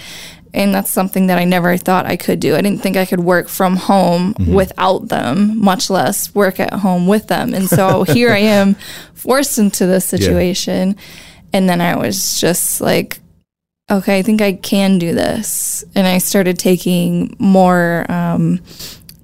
and 0.55 0.75
that's 0.75 0.91
something 0.91 1.29
that 1.29 1.39
I 1.39 1.45
never 1.45 1.77
thought 1.77 2.07
I 2.07 2.17
could 2.17 2.39
do. 2.39 2.55
I 2.55 2.61
didn't 2.61 2.83
think 2.83 2.97
I 2.97 3.07
could 3.07 3.21
work 3.21 3.49
from 3.49 3.77
home 3.77 4.35
mm-hmm. 4.35 4.53
without 4.53 5.09
them, 5.09 5.59
much 5.59 5.89
less 5.89 6.35
work 6.35 6.61
at 6.61 6.73
home 6.75 7.07
with 7.07 7.29
them. 7.29 7.55
And 7.55 7.69
so 7.69 8.03
here 8.09 8.31
I 8.31 8.39
am 8.39 8.77
forced 9.15 9.59
into 9.59 9.87
this 9.87 10.05
situation. 10.05 10.91
Yeah. 10.91 11.03
And 11.55 11.69
then 11.69 11.81
I 11.81 11.97
was 11.97 12.41
just 12.41 12.81
like, 12.81 13.21
okay, 13.91 14.19
I 14.19 14.23
think 14.23 14.41
I 14.43 14.53
can 14.53 14.99
do 14.99 15.15
this. 15.15 15.85
And 15.95 16.07
I 16.07 16.19
started 16.19 16.59
taking 16.59 17.35
more 17.39 18.05
um, 18.11 18.61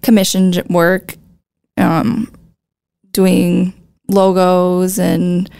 commissioned 0.03 0.63
work, 0.69 1.15
um, 1.77 2.33
doing 3.13 3.75
logos 4.09 4.99
and 4.99 5.51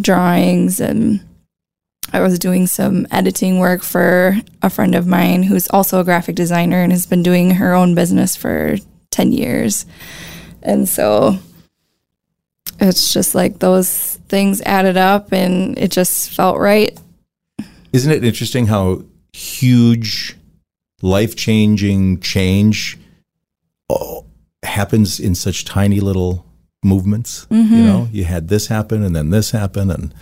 drawings 0.00 0.80
and 0.80 1.20
I 2.16 2.20
was 2.20 2.38
doing 2.38 2.66
some 2.66 3.06
editing 3.10 3.58
work 3.58 3.82
for 3.82 4.38
a 4.62 4.70
friend 4.70 4.94
of 4.94 5.06
mine 5.06 5.42
who's 5.42 5.68
also 5.68 6.00
a 6.00 6.04
graphic 6.04 6.34
designer 6.34 6.82
and 6.82 6.90
has 6.90 7.04
been 7.04 7.22
doing 7.22 7.50
her 7.50 7.74
own 7.74 7.94
business 7.94 8.34
for 8.34 8.76
10 9.10 9.32
years. 9.32 9.84
And 10.62 10.88
so 10.88 11.38
it's 12.80 13.12
just 13.12 13.34
like 13.34 13.58
those 13.58 14.14
things 14.28 14.62
added 14.62 14.96
up 14.96 15.30
and 15.30 15.78
it 15.78 15.90
just 15.90 16.30
felt 16.30 16.58
right. 16.58 16.98
Isn't 17.92 18.10
it 18.10 18.24
interesting 18.24 18.68
how 18.68 19.02
huge, 19.34 20.38
life 21.02 21.36
changing 21.36 22.20
change 22.20 22.98
oh, 23.90 24.24
happens 24.62 25.20
in 25.20 25.34
such 25.34 25.66
tiny 25.66 26.00
little 26.00 26.46
movements? 26.82 27.46
Mm-hmm. 27.50 27.74
You 27.74 27.82
know, 27.82 28.08
you 28.10 28.24
had 28.24 28.48
this 28.48 28.68
happen 28.68 29.02
and 29.02 29.14
then 29.14 29.28
this 29.28 29.50
happen 29.50 29.90
and 29.90 30.14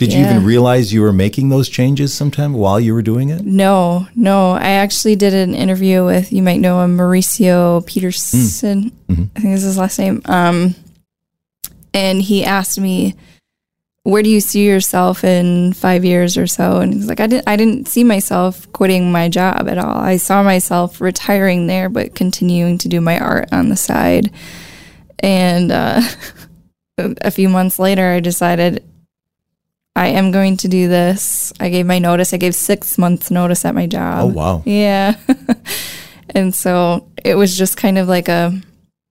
did 0.00 0.14
yeah. 0.14 0.20
you 0.20 0.24
even 0.30 0.44
realize 0.46 0.94
you 0.94 1.02
were 1.02 1.12
making 1.12 1.50
those 1.50 1.68
changes 1.68 2.14
sometime 2.14 2.54
while 2.54 2.80
you 2.80 2.94
were 2.94 3.02
doing 3.02 3.28
it? 3.28 3.44
No, 3.44 4.08
no. 4.16 4.52
I 4.52 4.70
actually 4.70 5.14
did 5.14 5.34
an 5.34 5.54
interview 5.54 6.06
with, 6.06 6.32
you 6.32 6.42
might 6.42 6.56
know 6.56 6.82
him, 6.82 6.96
Mauricio 6.96 7.84
Peterson. 7.84 8.92
Mm. 9.10 9.14
hmm 9.14 9.24
I 9.36 9.40
think 9.40 9.54
is 9.54 9.62
his 9.62 9.76
last 9.76 9.98
name. 9.98 10.22
Um, 10.24 10.74
and 11.92 12.22
he 12.22 12.46
asked 12.46 12.80
me, 12.80 13.14
where 14.04 14.22
do 14.22 14.30
you 14.30 14.40
see 14.40 14.66
yourself 14.66 15.22
in 15.22 15.74
five 15.74 16.02
years 16.02 16.38
or 16.38 16.46
so? 16.46 16.78
And 16.78 16.94
he's 16.94 17.06
like, 17.06 17.20
I 17.20 17.26
didn't, 17.26 17.46
I 17.46 17.56
didn't 17.56 17.86
see 17.86 18.02
myself 18.02 18.72
quitting 18.72 19.12
my 19.12 19.28
job 19.28 19.68
at 19.68 19.76
all. 19.76 19.98
I 19.98 20.16
saw 20.16 20.42
myself 20.42 21.02
retiring 21.02 21.66
there, 21.66 21.90
but 21.90 22.14
continuing 22.14 22.78
to 22.78 22.88
do 22.88 23.02
my 23.02 23.18
art 23.18 23.52
on 23.52 23.68
the 23.68 23.76
side. 23.76 24.32
And 25.18 25.70
uh, 25.70 26.00
a 26.98 27.30
few 27.30 27.50
months 27.50 27.78
later, 27.78 28.12
I 28.12 28.20
decided 28.20 28.82
I 29.96 30.08
am 30.08 30.30
going 30.30 30.56
to 30.58 30.68
do 30.68 30.88
this. 30.88 31.52
I 31.60 31.68
gave 31.68 31.86
my 31.86 31.98
notice. 31.98 32.32
I 32.32 32.36
gave 32.36 32.54
six 32.54 32.96
months 32.96 33.30
notice 33.30 33.64
at 33.64 33.74
my 33.74 33.86
job. 33.86 34.24
Oh 34.24 34.26
wow. 34.26 34.62
Yeah. 34.64 35.16
and 36.30 36.54
so 36.54 37.08
it 37.24 37.34
was 37.34 37.56
just 37.56 37.76
kind 37.76 37.98
of 37.98 38.08
like 38.08 38.28
a 38.28 38.52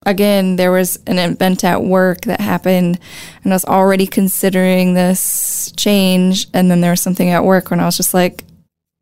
again, 0.05 0.55
there 0.55 0.71
was 0.71 0.98
an 1.07 1.19
event 1.19 1.63
at 1.63 1.83
work 1.83 2.21
that 2.21 2.39
happened 2.39 3.00
and 3.43 3.53
I 3.53 3.55
was 3.55 3.65
already 3.65 4.07
considering 4.07 4.93
this 4.93 5.74
change 5.77 6.48
and 6.53 6.71
then 6.71 6.81
there 6.81 6.91
was 6.91 7.01
something 7.01 7.29
at 7.29 7.43
work 7.43 7.69
when 7.69 7.79
I 7.79 7.86
was 7.86 7.98
just 7.98 8.13
like, 8.13 8.43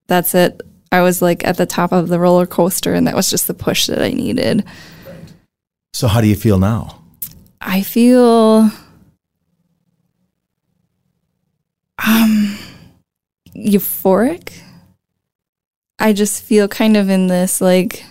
that's 0.08 0.34
it. 0.34 0.62
I 0.92 1.02
was 1.02 1.22
like 1.22 1.46
at 1.46 1.58
the 1.58 1.66
top 1.66 1.92
of 1.92 2.08
the 2.08 2.20
roller 2.20 2.48
coaster 2.48 2.94
and 2.94 3.08
that 3.08 3.16
was 3.16 3.30
just 3.30 3.48
the 3.48 3.54
push 3.54 3.88
that 3.88 4.02
I 4.02 4.12
needed. 4.12 4.66
So 5.94 6.08
how 6.08 6.22
do 6.22 6.28
you 6.28 6.36
feel 6.36 6.60
now? 6.60 7.02
I 7.62 7.82
feel 7.82 8.72
um, 12.06 12.58
euphoric. 13.56 14.62
I 16.00 16.14
just 16.14 16.44
feel 16.44 16.68
kind 16.68 16.96
of 16.96 17.10
in 17.10 17.28
this 17.28 17.60
like 17.60 18.04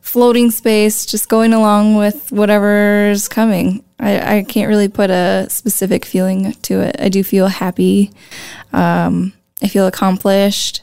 floating 0.00 0.50
space, 0.50 1.04
just 1.04 1.28
going 1.28 1.52
along 1.52 1.96
with 1.96 2.32
whatever's 2.32 3.28
coming. 3.28 3.84
I, 4.00 4.38
I 4.38 4.42
can't 4.42 4.68
really 4.68 4.88
put 4.88 5.10
a 5.10 5.46
specific 5.50 6.04
feeling 6.04 6.52
to 6.62 6.80
it. 6.80 6.96
I 6.98 7.08
do 7.08 7.22
feel 7.22 7.48
happy. 7.48 8.12
Um, 8.72 9.34
I 9.62 9.68
feel 9.68 9.86
accomplished. 9.86 10.82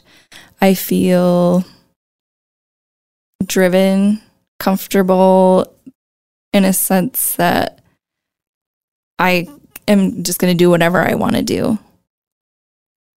I 0.60 0.74
feel 0.74 1.64
driven, 3.44 4.20
comfortable 4.58 5.72
in 6.52 6.64
a 6.64 6.72
sense 6.72 7.36
that 7.36 7.80
I 9.18 9.48
am 9.88 10.22
just 10.22 10.38
going 10.38 10.52
to 10.52 10.58
do 10.58 10.70
whatever 10.70 11.00
I 11.00 11.14
want 11.14 11.36
to 11.36 11.42
do. 11.42 11.78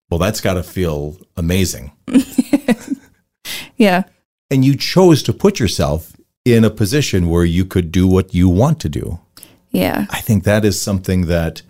Well, 0.09 0.17
that's 0.17 0.41
got 0.41 0.55
to 0.55 0.63
feel 0.63 1.17
amazing. 1.37 1.91
yeah. 3.77 4.03
And 4.49 4.65
you 4.65 4.75
chose 4.75 5.21
to 5.23 5.33
put 5.33 5.59
yourself 5.59 6.15
in 6.45 6.63
a 6.63 6.69
position 6.69 7.29
where 7.29 7.45
you 7.45 7.65
could 7.65 7.91
do 7.91 8.07
what 8.07 8.33
you 8.33 8.49
want 8.49 8.79
to 8.81 8.89
do. 8.89 9.19
Yeah. 9.71 10.07
I 10.09 10.21
think 10.21 10.43
that 10.45 10.65
is 10.65 10.81
something 10.81 11.27
that 11.27 11.61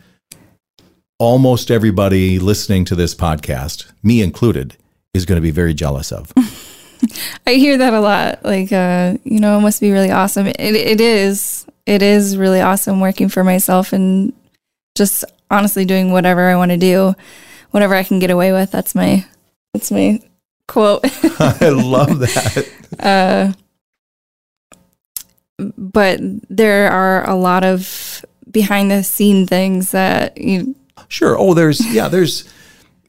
almost 1.17 1.69
everybody 1.69 2.39
listening 2.39 2.85
to 2.85 2.95
this 2.95 3.13
podcast, 3.13 3.91
me 4.01 4.21
included, 4.21 4.77
is 5.13 5.25
going 5.25 5.35
to 5.35 5.41
be 5.41 5.51
very 5.51 5.73
jealous 5.73 6.13
of. 6.13 6.31
I 7.45 7.53
hear 7.53 7.77
that 7.77 7.93
a 7.93 7.99
lot. 7.99 8.43
Like, 8.45 8.71
uh, 8.71 9.17
you 9.25 9.41
know, 9.41 9.57
it 9.57 9.61
must 9.61 9.81
be 9.81 9.91
really 9.91 10.11
awesome. 10.11 10.47
It, 10.47 10.59
it 10.59 11.01
is. 11.01 11.65
It 11.85 12.01
is 12.01 12.37
really 12.37 12.61
awesome 12.61 13.01
working 13.01 13.27
for 13.29 13.43
myself 13.43 13.91
and 13.91 14.31
just 14.95 15.25
honestly 15.49 15.85
doing 15.85 16.11
whatever 16.11 16.49
I 16.49 16.55
want 16.55 16.71
to 16.71 16.77
do 16.77 17.15
whatever 17.71 17.95
I 17.95 18.03
can 18.03 18.19
get 18.19 18.31
away 18.31 18.51
with. 18.51 18.71
That's 18.71 18.95
my 18.95 19.25
that's 19.73 19.91
my 19.91 20.19
quote. 20.67 21.01
I 21.39 21.69
love 21.69 22.19
that. 22.19 22.69
Uh, 22.99 23.53
but 25.77 26.19
there 26.49 26.89
are 26.91 27.29
a 27.29 27.35
lot 27.35 27.63
of 27.63 28.25
behind 28.49 28.89
the 28.89 29.03
scene 29.03 29.45
things 29.45 29.91
that 29.91 30.37
you. 30.37 30.75
Sure. 31.07 31.37
Oh, 31.37 31.53
there's 31.53 31.85
yeah. 31.93 32.07
There's 32.07 32.51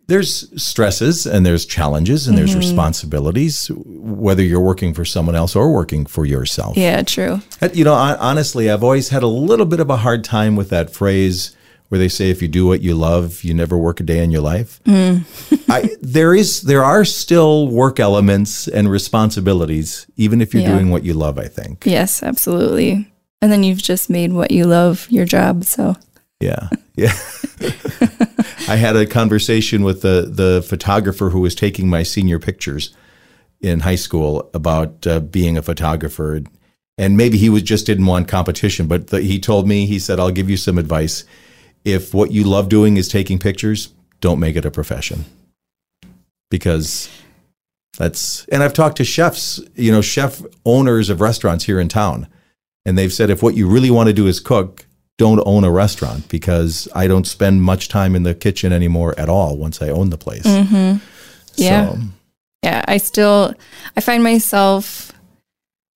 there's 0.07 0.62
stresses 0.62 1.25
and 1.25 1.47
there's 1.47 1.64
challenges 1.64 2.29
and 2.29 2.37
there's 2.37 2.50
mm-hmm. 2.50 2.59
responsibilities, 2.59 3.71
whether 3.75 4.43
you're 4.43 4.61
working 4.61 4.93
for 4.93 5.05
someone 5.05 5.35
else 5.35 5.57
or 5.57 5.73
working 5.73 6.05
for 6.05 6.26
yourself. 6.26 6.76
Yeah, 6.76 7.02
true. 7.02 7.40
You 7.73 7.85
know, 7.85 7.95
honestly, 7.95 8.71
I've 8.71 8.85
always 8.85 9.09
had 9.09 9.23
a 9.23 9.29
little 9.29 9.67
bit 9.67 9.81
of 9.81 9.88
a 9.88 9.97
hard 9.97 10.25
time 10.25 10.57
with 10.57 10.69
that 10.71 10.90
phrase 10.90 11.57
where 11.90 11.99
they 11.99 12.09
say 12.09 12.30
if 12.30 12.40
you 12.40 12.47
do 12.47 12.66
what 12.66 12.82
you 12.82 12.94
love, 12.94 13.42
you 13.42 13.52
never 13.52 13.76
work 13.76 13.99
a 13.99 14.04
day 14.04 14.23
in 14.23 14.30
your 14.30 14.42
life. 14.42 14.80
Mm. 14.85 15.25
I, 15.68 15.90
there 16.00 16.35
is 16.35 16.62
there 16.62 16.85
are 16.85 17.04
still 17.04 17.66
work 17.66 17.99
elements 17.99 18.68
and 18.68 18.88
responsibilities, 18.88 20.06
even 20.16 20.40
if 20.40 20.54
you're 20.54 20.62
yeah. 20.62 20.73
doing 20.73 20.90
what 20.90 21.02
you 21.02 21.14
love. 21.14 21.37
I 21.37 21.49
think. 21.49 21.85
Yes, 21.85 22.23
absolutely. 22.23 23.12
And 23.42 23.50
then 23.50 23.64
you've 23.64 23.82
just 23.82 24.09
made 24.09 24.32
what 24.32 24.52
you 24.52 24.66
love 24.66 25.06
your 25.11 25.25
job. 25.25 25.64
So. 25.64 25.97
Yeah, 26.38 26.68
yeah. 26.97 27.12
I 28.68 28.76
had 28.76 28.94
a 28.94 29.04
conversation 29.04 29.82
with 29.82 30.02
the 30.02 30.30
the 30.32 30.62
photographer 30.62 31.30
who 31.30 31.40
was 31.40 31.56
taking 31.56 31.90
my 31.90 32.04
senior 32.04 32.38
pictures 32.38 32.94
in 33.61 33.80
high 33.80 33.97
school 33.97 34.49
about 34.54 35.09
uh, 35.09 35.18
being 35.18 35.59
a 35.59 35.62
photographer, 35.62 36.40
and 36.97 37.16
maybe 37.16 37.37
he 37.37 37.49
was 37.49 37.62
just 37.62 37.85
didn't 37.85 38.06
want 38.06 38.28
competition. 38.28 38.87
But 38.87 39.09
the, 39.09 39.20
he 39.23 39.40
told 39.40 39.66
me 39.66 39.87
he 39.87 39.99
said, 39.99 40.20
"I'll 40.20 40.30
give 40.30 40.49
you 40.49 40.56
some 40.56 40.78
advice." 40.78 41.25
If 41.84 42.12
what 42.14 42.30
you 42.30 42.44
love 42.44 42.68
doing 42.68 42.96
is 42.96 43.08
taking 43.08 43.38
pictures, 43.38 43.92
don't 44.20 44.40
make 44.40 44.56
it 44.56 44.64
a 44.64 44.70
profession. 44.70 45.25
Because 46.50 47.08
that's, 47.96 48.44
and 48.46 48.62
I've 48.62 48.72
talked 48.72 48.96
to 48.99 49.04
chefs, 49.04 49.60
you 49.75 49.92
know, 49.92 50.00
chef 50.00 50.42
owners 50.64 51.10
of 51.10 51.20
restaurants 51.20 51.64
here 51.64 51.80
in 51.80 51.88
town, 51.88 52.26
and 52.84 52.99
they've 52.99 53.12
said 53.12 53.30
if 53.30 53.42
what 53.42 53.54
you 53.54 53.68
really 53.68 53.90
want 53.90 54.08
to 54.08 54.12
do 54.12 54.26
is 54.26 54.40
cook, 54.40 54.87
don't 55.18 55.42
own 55.44 55.64
a 55.64 55.70
restaurant 55.70 56.28
because 56.30 56.88
I 56.94 57.06
don't 57.06 57.26
spend 57.26 57.62
much 57.62 57.88
time 57.88 58.16
in 58.16 58.22
the 58.22 58.34
kitchen 58.34 58.72
anymore 58.72 59.14
at 59.18 59.28
all 59.28 59.58
once 59.58 59.82
I 59.82 59.90
own 59.90 60.08
the 60.08 60.16
place. 60.16 60.46
Mm-hmm. 60.46 61.04
Yeah. 61.56 61.90
So. 61.90 61.99
Yeah. 62.62 62.84
I 62.88 62.96
still, 62.96 63.54
I 63.96 64.00
find 64.00 64.22
myself 64.22 65.10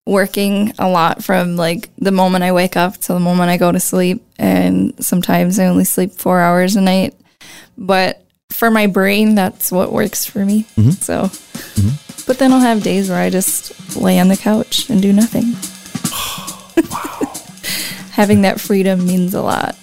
working 0.06 0.72
a 0.78 0.88
lot 0.88 1.24
from 1.24 1.56
like 1.56 1.88
the 1.96 2.12
moment 2.12 2.44
I 2.44 2.52
wake 2.52 2.76
up 2.76 2.96
to 2.98 3.14
the 3.14 3.20
moment 3.20 3.50
I 3.50 3.56
go 3.56 3.72
to 3.72 3.80
sleep. 3.80 4.24
And 4.38 4.94
sometimes 5.04 5.58
I 5.58 5.66
only 5.66 5.84
sleep 5.84 6.12
four 6.12 6.40
hours 6.40 6.76
a 6.76 6.80
night. 6.80 7.14
But 7.76 8.24
for 8.50 8.70
my 8.70 8.86
brain, 8.86 9.34
that's 9.34 9.72
what 9.72 9.92
works 9.92 10.24
for 10.24 10.44
me. 10.44 10.64
Mm-hmm. 10.76 10.90
So, 10.90 11.24
mm-hmm. 11.24 12.24
but 12.26 12.38
then 12.38 12.52
I'll 12.52 12.60
have 12.60 12.82
days 12.82 13.08
where 13.08 13.18
I 13.18 13.30
just 13.30 13.96
lay 13.96 14.18
on 14.18 14.28
the 14.28 14.36
couch 14.36 14.88
and 14.90 15.02
do 15.02 15.12
nothing. 15.12 15.54
wow. 16.90 17.32
having 18.12 18.42
that 18.42 18.60
freedom 18.60 19.04
means 19.06 19.34
a 19.34 19.42
lot. 19.42 19.76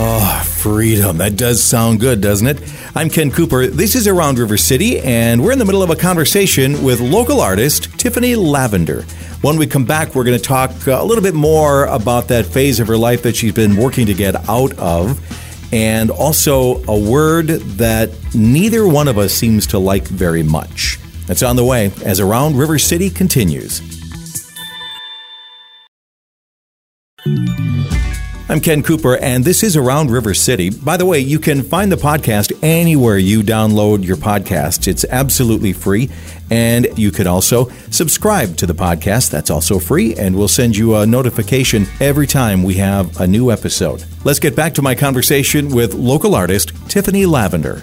Oh, 0.00 0.42
freedom. 0.46 1.16
That 1.16 1.36
does 1.36 1.62
sound 1.62 1.98
good, 1.98 2.20
doesn't 2.20 2.46
it? 2.46 2.60
I'm 2.98 3.10
Ken 3.10 3.30
Cooper. 3.30 3.68
This 3.68 3.94
is 3.94 4.08
Around 4.08 4.40
River 4.40 4.56
City, 4.56 4.98
and 4.98 5.40
we're 5.40 5.52
in 5.52 5.60
the 5.60 5.64
middle 5.64 5.84
of 5.84 5.90
a 5.90 5.94
conversation 5.94 6.82
with 6.82 6.98
local 6.98 7.40
artist 7.40 7.96
Tiffany 7.96 8.34
Lavender. 8.34 9.02
When 9.40 9.56
we 9.56 9.68
come 9.68 9.84
back, 9.84 10.16
we're 10.16 10.24
going 10.24 10.36
to 10.36 10.42
talk 10.42 10.72
a 10.88 11.04
little 11.04 11.22
bit 11.22 11.34
more 11.34 11.84
about 11.84 12.26
that 12.26 12.44
phase 12.44 12.80
of 12.80 12.88
her 12.88 12.96
life 12.96 13.22
that 13.22 13.36
she's 13.36 13.52
been 13.52 13.76
working 13.76 14.04
to 14.06 14.14
get 14.14 14.34
out 14.48 14.76
of, 14.80 15.16
and 15.72 16.10
also 16.10 16.82
a 16.86 16.98
word 16.98 17.46
that 17.46 18.10
neither 18.34 18.88
one 18.88 19.06
of 19.06 19.16
us 19.16 19.32
seems 19.32 19.68
to 19.68 19.78
like 19.78 20.08
very 20.08 20.42
much. 20.42 20.98
That's 21.28 21.44
on 21.44 21.54
the 21.54 21.64
way 21.64 21.92
as 22.04 22.18
Around 22.18 22.56
River 22.56 22.80
City 22.80 23.10
continues. 23.10 23.80
I'm 28.50 28.60
Ken 28.60 28.82
Cooper, 28.82 29.18
and 29.18 29.44
this 29.44 29.62
is 29.62 29.76
Around 29.76 30.10
River 30.10 30.32
City. 30.32 30.70
By 30.70 30.96
the 30.96 31.04
way, 31.04 31.18
you 31.18 31.38
can 31.38 31.62
find 31.62 31.92
the 31.92 31.96
podcast 31.96 32.58
anywhere 32.62 33.18
you 33.18 33.42
download 33.42 34.06
your 34.06 34.16
podcasts. 34.16 34.88
It's 34.88 35.04
absolutely 35.04 35.74
free. 35.74 36.08
And 36.50 36.86
you 36.98 37.10
can 37.10 37.26
also 37.26 37.68
subscribe 37.90 38.56
to 38.56 38.64
the 38.64 38.72
podcast. 38.72 39.30
That's 39.30 39.50
also 39.50 39.78
free, 39.78 40.14
and 40.14 40.34
we'll 40.34 40.48
send 40.48 40.78
you 40.78 40.96
a 40.96 41.04
notification 41.04 41.84
every 42.00 42.26
time 42.26 42.62
we 42.62 42.72
have 42.76 43.20
a 43.20 43.26
new 43.26 43.50
episode. 43.50 44.06
Let's 44.24 44.38
get 44.38 44.56
back 44.56 44.72
to 44.74 44.82
my 44.82 44.94
conversation 44.94 45.68
with 45.68 45.92
local 45.92 46.34
artist 46.34 46.72
Tiffany 46.88 47.26
Lavender. 47.26 47.82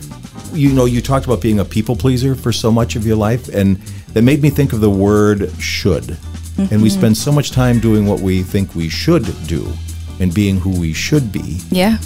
You 0.51 0.73
know, 0.73 0.85
you 0.85 0.99
talked 0.99 1.27
about 1.27 1.41
being 1.41 1.59
a 1.59 1.65
people 1.65 1.95
pleaser 1.95 2.33
for 2.33 2.51
so 2.51 2.71
much 2.71 2.95
of 2.95 3.05
your 3.05 3.17
life, 3.17 3.49
and 3.49 3.77
that 4.13 4.23
made 4.23 4.41
me 4.41 4.49
think 4.49 4.73
of 4.73 4.81
the 4.81 4.89
word 4.89 5.51
should. 5.59 6.05
Mm-hmm. 6.05 6.73
And 6.73 6.81
we 6.81 6.89
spend 6.89 7.17
so 7.17 7.31
much 7.31 7.51
time 7.51 7.79
doing 7.79 8.07
what 8.07 8.21
we 8.21 8.41
think 8.41 8.73
we 8.73 8.89
should 8.89 9.25
do 9.45 9.71
and 10.19 10.33
being 10.33 10.59
who 10.59 10.79
we 10.79 10.93
should 10.93 11.31
be. 11.31 11.59
Yeah. 11.69 11.97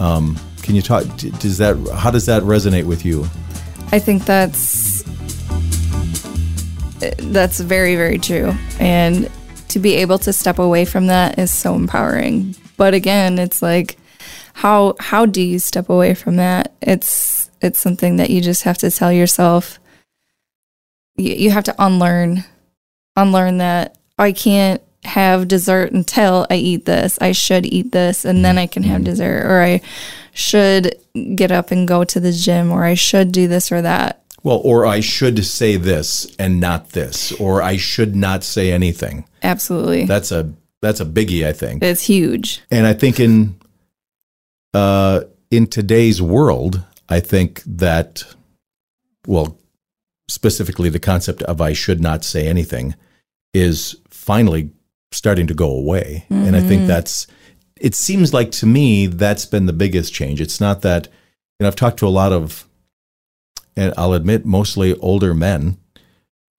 Um, 0.00 0.38
can 0.62 0.74
you 0.74 0.82
talk? 0.82 1.04
Does 1.16 1.58
that? 1.58 1.76
How 1.94 2.10
does 2.10 2.26
that 2.26 2.42
resonate 2.42 2.84
with 2.84 3.04
you? 3.04 3.24
I 3.90 3.98
think 3.98 4.24
that's 4.24 5.02
that's 7.18 7.60
very 7.60 7.96
very 7.96 8.18
true, 8.18 8.54
and 8.78 9.30
to 9.68 9.78
be 9.78 9.94
able 9.96 10.18
to 10.18 10.32
step 10.32 10.58
away 10.58 10.84
from 10.84 11.06
that 11.06 11.38
is 11.38 11.50
so 11.50 11.74
empowering. 11.74 12.54
But 12.76 12.94
again, 12.94 13.38
it's 13.38 13.62
like 13.62 13.98
how 14.54 14.94
how 15.00 15.26
do 15.26 15.40
you 15.40 15.58
step 15.58 15.88
away 15.88 16.14
from 16.14 16.36
that? 16.36 16.72
It's 16.80 17.50
it's 17.60 17.78
something 17.78 18.16
that 18.16 18.30
you 18.30 18.40
just 18.40 18.64
have 18.64 18.78
to 18.78 18.90
tell 18.90 19.12
yourself. 19.12 19.78
You, 21.16 21.34
you 21.34 21.50
have 21.50 21.64
to 21.64 21.74
unlearn, 21.78 22.44
unlearn 23.16 23.58
that 23.58 23.98
I 24.18 24.32
can't 24.32 24.82
have 25.04 25.48
dessert 25.48 25.92
until 25.92 26.46
I 26.50 26.54
eat 26.56 26.84
this. 26.84 27.18
I 27.20 27.32
should 27.32 27.66
eat 27.66 27.92
this 27.92 28.24
and 28.24 28.44
then 28.44 28.58
I 28.58 28.66
can 28.66 28.82
have 28.84 28.98
mm-hmm. 28.98 29.04
dessert. 29.04 29.46
Or 29.46 29.62
I 29.62 29.80
should 30.32 30.96
get 31.34 31.52
up 31.52 31.70
and 31.70 31.86
go 31.86 32.04
to 32.04 32.20
the 32.20 32.32
gym 32.32 32.70
or 32.70 32.84
I 32.84 32.94
should 32.94 33.32
do 33.32 33.48
this 33.48 33.70
or 33.72 33.82
that. 33.82 34.22
Well, 34.42 34.60
or 34.64 34.86
I 34.86 35.00
should 35.00 35.44
say 35.44 35.76
this 35.76 36.34
and 36.36 36.58
not 36.58 36.90
this, 36.90 37.30
or 37.32 37.62
I 37.62 37.76
should 37.76 38.16
not 38.16 38.42
say 38.42 38.72
anything. 38.72 39.24
Absolutely. 39.42 40.04
That's 40.04 40.32
a 40.32 40.52
that's 40.80 40.98
a 40.98 41.04
biggie, 41.04 41.46
I 41.46 41.52
think. 41.52 41.82
It's 41.82 42.02
huge. 42.02 42.60
And 42.68 42.84
I 42.84 42.92
think 42.92 43.20
in 43.20 43.54
uh 44.74 45.22
in 45.50 45.68
today's 45.68 46.20
world, 46.20 46.82
I 47.08 47.20
think 47.20 47.62
that 47.66 48.24
well, 49.26 49.58
specifically 50.28 50.88
the 50.88 50.98
concept 50.98 51.42
of 51.44 51.60
I 51.60 51.72
should 51.72 52.00
not 52.00 52.24
say 52.24 52.48
anything 52.48 52.96
is 53.54 53.94
finally 54.10 54.70
starting 55.12 55.46
to 55.46 55.54
go 55.54 55.70
away. 55.70 56.24
Mm-hmm. 56.30 56.46
And 56.46 56.56
I 56.56 56.60
think 56.60 56.80
mm-hmm. 56.80 56.88
that's, 56.88 57.26
it 57.80 57.94
seems 57.94 58.32
like 58.32 58.50
to 58.52 58.66
me 58.66 59.06
that's 59.06 59.46
been 59.46 59.66
the 59.66 59.72
biggest 59.72 60.12
change. 60.12 60.40
It's 60.40 60.60
not 60.60 60.82
that, 60.82 61.08
and 61.58 61.66
I've 61.66 61.76
talked 61.76 61.98
to 61.98 62.06
a 62.06 62.08
lot 62.08 62.32
of, 62.32 62.66
and 63.76 63.94
I'll 63.96 64.12
admit, 64.12 64.44
mostly 64.44 64.94
older 64.98 65.34
men 65.34 65.78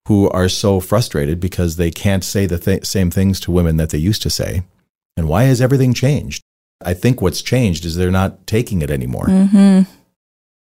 who 0.07 0.29
are 0.29 0.49
so 0.49 0.79
frustrated 0.79 1.39
because 1.39 1.75
they 1.75 1.91
can't 1.91 2.23
say 2.23 2.45
the 2.45 2.59
th- 2.59 2.85
same 2.85 3.09
things 3.09 3.39
to 3.41 3.51
women 3.51 3.77
that 3.77 3.91
they 3.91 3.97
used 3.97 4.21
to 4.23 4.29
say. 4.29 4.63
And 5.15 5.29
why 5.29 5.43
has 5.43 5.61
everything 5.61 5.93
changed? 5.93 6.43
I 6.83 6.93
think 6.93 7.21
what's 7.21 7.41
changed 7.41 7.85
is 7.85 7.95
they're 7.95 8.11
not 8.11 8.45
taking 8.45 8.81
it 8.81 8.91
anymore. 8.91 9.27
Mm-hmm. 9.27 9.89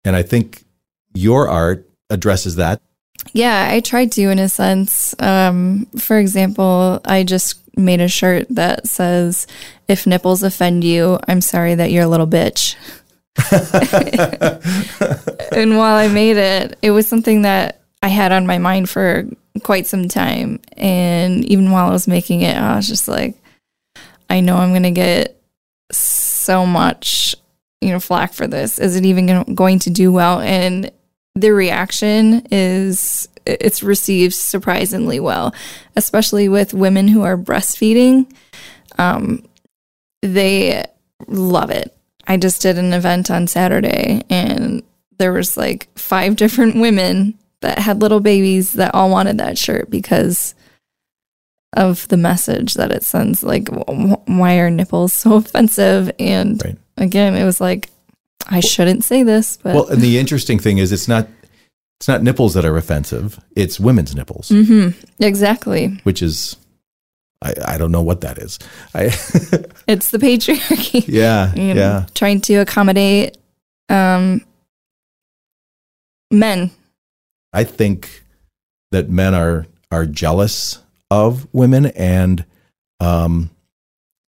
And 0.05 0.15
I 0.15 0.23
think 0.23 0.63
your 1.13 1.47
art 1.47 1.87
addresses 2.09 2.55
that. 2.55 2.81
Yeah, 3.33 3.67
I 3.69 3.79
tried 3.79 4.11
to 4.13 4.29
in 4.29 4.39
a 4.39 4.49
sense. 4.49 5.15
Um, 5.19 5.85
for 5.97 6.17
example, 6.17 7.01
I 7.05 7.23
just 7.23 7.59
made 7.77 8.01
a 8.01 8.07
shirt 8.07 8.47
that 8.49 8.87
says, 8.87 9.47
If 9.87 10.07
nipples 10.07 10.43
offend 10.43 10.83
you, 10.83 11.19
I'm 11.27 11.41
sorry 11.41 11.75
that 11.75 11.91
you're 11.91 12.03
a 12.03 12.07
little 12.07 12.27
bitch. 12.27 12.75
and 15.53 15.77
while 15.77 15.95
I 15.95 16.07
made 16.07 16.37
it, 16.37 16.77
it 16.81 16.91
was 16.91 17.07
something 17.07 17.43
that 17.43 17.81
I 18.01 18.09
had 18.09 18.31
on 18.31 18.47
my 18.47 18.57
mind 18.57 18.89
for 18.89 19.25
quite 19.63 19.87
some 19.87 20.07
time. 20.07 20.59
And 20.75 21.45
even 21.45 21.71
while 21.71 21.89
I 21.89 21.91
was 21.91 22.07
making 22.07 22.41
it, 22.41 22.55
I 22.55 22.75
was 22.75 22.87
just 22.87 23.07
like, 23.07 23.35
I 24.29 24.41
know 24.41 24.57
I'm 24.57 24.71
going 24.71 24.83
to 24.83 24.91
get 24.91 25.41
so 25.91 26.65
much, 26.65 27.35
you 27.81 27.89
know, 27.89 27.99
flack 27.99 28.33
for 28.33 28.47
this. 28.47 28.79
Is 28.79 28.95
it 28.95 29.05
even 29.05 29.55
going 29.55 29.79
to 29.79 29.89
do 29.89 30.11
well? 30.11 30.39
And 30.39 30.91
the 31.39 31.51
reaction 31.51 32.45
is 32.51 33.29
it's 33.45 33.81
received 33.81 34.33
surprisingly 34.33 35.19
well, 35.19 35.53
especially 35.95 36.49
with 36.49 36.73
women 36.73 37.07
who 37.07 37.23
are 37.23 37.37
breastfeeding. 37.37 38.31
Um, 38.97 39.45
they 40.21 40.85
love 41.27 41.71
it. 41.71 41.95
I 42.27 42.37
just 42.37 42.61
did 42.61 42.77
an 42.77 42.93
event 42.93 43.31
on 43.31 43.47
Saturday 43.47 44.23
and 44.29 44.83
there 45.17 45.33
was 45.33 45.57
like 45.57 45.87
five 45.97 46.35
different 46.35 46.75
women 46.75 47.37
that 47.61 47.79
had 47.79 48.01
little 48.01 48.19
babies 48.19 48.73
that 48.73 48.93
all 48.93 49.09
wanted 49.09 49.37
that 49.37 49.57
shirt 49.57 49.89
because 49.89 50.55
of 51.73 52.07
the 52.07 52.17
message 52.17 52.75
that 52.75 52.91
it 52.91 53.03
sends 53.03 53.43
like 53.43 53.67
why 53.67 54.57
are 54.57 54.71
nipples 54.71 55.13
so 55.13 55.33
offensive 55.35 56.09
and 56.17 56.63
right. 56.65 56.77
again 56.97 57.35
it 57.35 57.45
was 57.45 57.61
like 57.61 57.89
I 58.49 58.59
shouldn't 58.59 59.03
say 59.03 59.23
this, 59.23 59.57
but 59.57 59.75
well, 59.75 59.87
and 59.87 60.01
the 60.01 60.17
interesting 60.17 60.59
thing 60.59 60.79
is, 60.79 60.91
it's 60.91 61.07
not 61.07 61.27
it's 61.99 62.07
not 62.07 62.23
nipples 62.23 62.53
that 62.55 62.65
are 62.65 62.77
offensive; 62.77 63.39
it's 63.55 63.79
women's 63.79 64.15
nipples. 64.15 64.49
Mm-hmm. 64.49 64.99
Exactly. 65.23 65.99
Which 66.03 66.21
is, 66.21 66.57
I, 67.41 67.53
I 67.65 67.77
don't 67.77 67.91
know 67.91 68.01
what 68.01 68.21
that 68.21 68.37
is. 68.37 68.57
I 68.93 69.03
it's 69.87 70.11
the 70.11 70.17
patriarchy. 70.17 71.05
Yeah, 71.07 71.53
you 71.53 71.73
know, 71.73 71.81
yeah. 71.81 72.05
Trying 72.15 72.41
to 72.41 72.55
accommodate 72.55 73.37
um, 73.87 74.43
men. 76.31 76.71
I 77.53 77.63
think 77.63 78.23
that 78.91 79.09
men 79.09 79.35
are 79.35 79.67
are 79.91 80.05
jealous 80.05 80.79
of 81.11 81.47
women 81.53 81.87
and 81.87 82.45
um, 82.99 83.49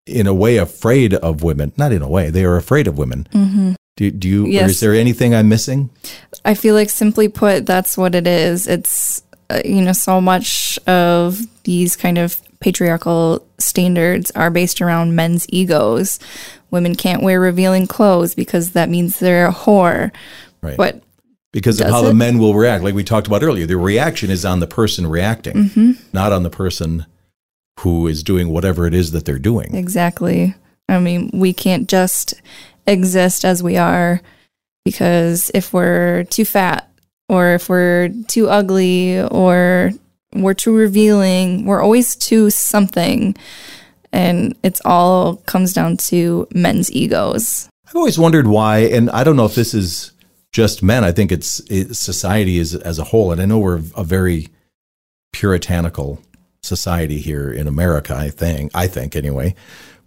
in 0.07 0.27
a 0.27 0.35
way 0.35 0.57
afraid 0.57 1.15
of 1.15 1.43
women. 1.43 1.73
Not 1.77 1.93
in 1.93 2.03
a 2.03 2.09
way, 2.09 2.31
they 2.31 2.45
are 2.45 2.57
afraid 2.57 2.87
of 2.87 2.99
women. 2.99 3.27
Mm-hmm. 3.33 3.75
Do, 3.97 4.11
do 4.11 4.29
you, 4.29 4.47
yes. 4.47 4.71
is 4.71 4.81
there 4.81 4.95
anything 4.95 5.35
I'm 5.35 5.49
missing? 5.49 5.91
I 6.45 6.55
feel 6.55 6.75
like 6.75 6.91
simply 6.91 7.29
put, 7.29 7.67
that's 7.67 7.99
what 7.99 8.15
it 8.15 8.27
is. 8.27 8.67
It's, 8.67 9.23
uh, 9.51 9.61
you 9.65 9.83
know, 9.83 9.93
so 9.93 10.21
much 10.21 10.79
of 10.87 11.41
these 11.65 11.95
kind 11.95 12.17
of 12.17 12.41
patriarchal 12.61 13.47
standards 13.59 14.31
are 14.33 14.51
based 14.51 14.81
around 14.81 15.15
men's 15.15 15.47
egos. 15.51 16.19
Women 16.71 16.95
can't 16.95 17.23
wear 17.23 17.39
revealing 17.39 17.87
clothes 17.87 18.35
because 18.35 18.73
that 18.73 18.89
means 18.89 19.19
they're 19.19 19.49
a 19.49 19.53
whore. 19.53 20.11
Right. 20.63 20.77
But 20.77 21.03
because 21.53 21.81
of 21.81 21.91
how 21.91 22.03
it? 22.03 22.09
the 22.09 22.15
men 22.15 22.39
will 22.39 22.55
react, 22.55 22.83
like 22.83 22.95
we 22.95 23.05
talked 23.05 23.27
about 23.27 23.43
earlier, 23.43 23.67
the 23.67 23.77
reaction 23.77 24.31
is 24.31 24.45
on 24.45 24.61
the 24.61 24.67
person 24.67 25.07
reacting, 25.07 25.55
mm-hmm. 25.55 25.93
not 26.15 26.33
on 26.33 26.45
the 26.45 26.51
person 26.51 27.05
who 27.81 28.07
is 28.07 28.23
doing 28.23 28.49
whatever 28.49 28.87
it 28.87 28.95
is 28.95 29.13
that 29.13 29.27
they're 29.27 29.39
doing. 29.39 29.75
Exactly. 29.75 30.55
I 30.89 30.99
mean, 30.99 31.31
we 31.33 31.53
can't 31.53 31.89
just 31.89 32.35
exist 32.87 33.45
as 33.45 33.63
we 33.63 33.77
are 33.77 34.21
because 34.85 35.51
if 35.55 35.73
we're 35.73 36.25
too 36.25 36.45
fat 36.45 36.91
or 37.29 37.55
if 37.55 37.69
we're 37.69 38.11
too 38.29 38.49
ugly 38.49 39.21
or 39.21 39.93
we're 40.35 40.55
too 40.55 40.75
revealing, 40.75 41.65
we're 41.67 41.83
always 41.83 42.17
too 42.17 42.51
something. 42.51 43.37
And 44.13 44.57
it's 44.63 44.81
all 44.85 45.37
comes 45.37 45.73
down 45.73 45.97
to 46.09 46.47
men's 46.55 46.93
egos. 46.93 47.69
I've 47.87 47.97
always 47.97 48.19
wondered 48.19 48.47
why, 48.47 48.79
and 48.79 49.11
I 49.11 49.25
don't 49.25 49.37
know 49.37 49.45
if 49.45 49.55
this 49.55 49.75
is 49.75 50.13
just 50.53 50.83
men. 50.83 51.05
I 51.05 51.13
think 51.13 51.33
it's, 51.33 51.61
it's 51.71 51.99
society 51.99 52.59
as, 52.59 52.75
as 52.75 52.99
a 52.99 53.05
whole. 53.05 53.33
And 53.33 53.41
I 53.41 53.47
know 53.47 53.59
we're 53.59 53.83
a 53.97 54.05
very 54.05 54.49
puritanical 55.33 56.21
society 56.63 57.19
here 57.19 57.51
in 57.51 57.67
America, 57.67 58.15
I 58.15 58.31
think, 58.31 58.71
I 58.75 58.87
think 58.87 59.17
anyway. 59.17 59.55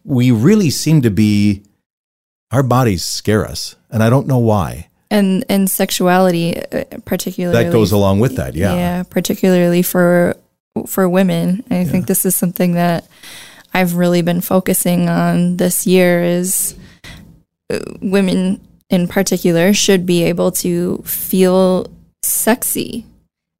We 0.03 0.31
really 0.31 0.69
seem 0.69 1.01
to 1.01 1.09
be 1.09 1.63
our 2.51 2.63
bodies 2.63 3.03
scare 3.03 3.45
us, 3.45 3.75
and 3.89 4.03
I 4.03 4.09
don't 4.09 4.27
know 4.27 4.39
why. 4.39 4.89
And 5.11 5.45
and 5.49 5.69
sexuality, 5.69 6.57
uh, 6.57 6.83
particularly 7.05 7.63
that 7.63 7.71
goes 7.71 7.91
along 7.91 8.19
with 8.19 8.35
that, 8.37 8.55
yeah. 8.55 8.75
Yeah, 8.75 9.03
particularly 9.03 9.81
for 9.81 10.35
for 10.87 11.07
women. 11.07 11.63
I 11.69 11.79
yeah. 11.79 11.83
think 11.85 12.07
this 12.07 12.25
is 12.25 12.35
something 12.35 12.73
that 12.73 13.07
I've 13.73 13.95
really 13.95 14.21
been 14.21 14.41
focusing 14.41 15.09
on 15.09 15.57
this 15.57 15.85
year 15.85 16.23
is 16.23 16.75
uh, 17.69 17.79
women 18.01 18.61
in 18.89 19.07
particular 19.07 19.73
should 19.73 20.05
be 20.05 20.23
able 20.23 20.51
to 20.51 21.01
feel 21.03 21.87
sexy 22.23 23.05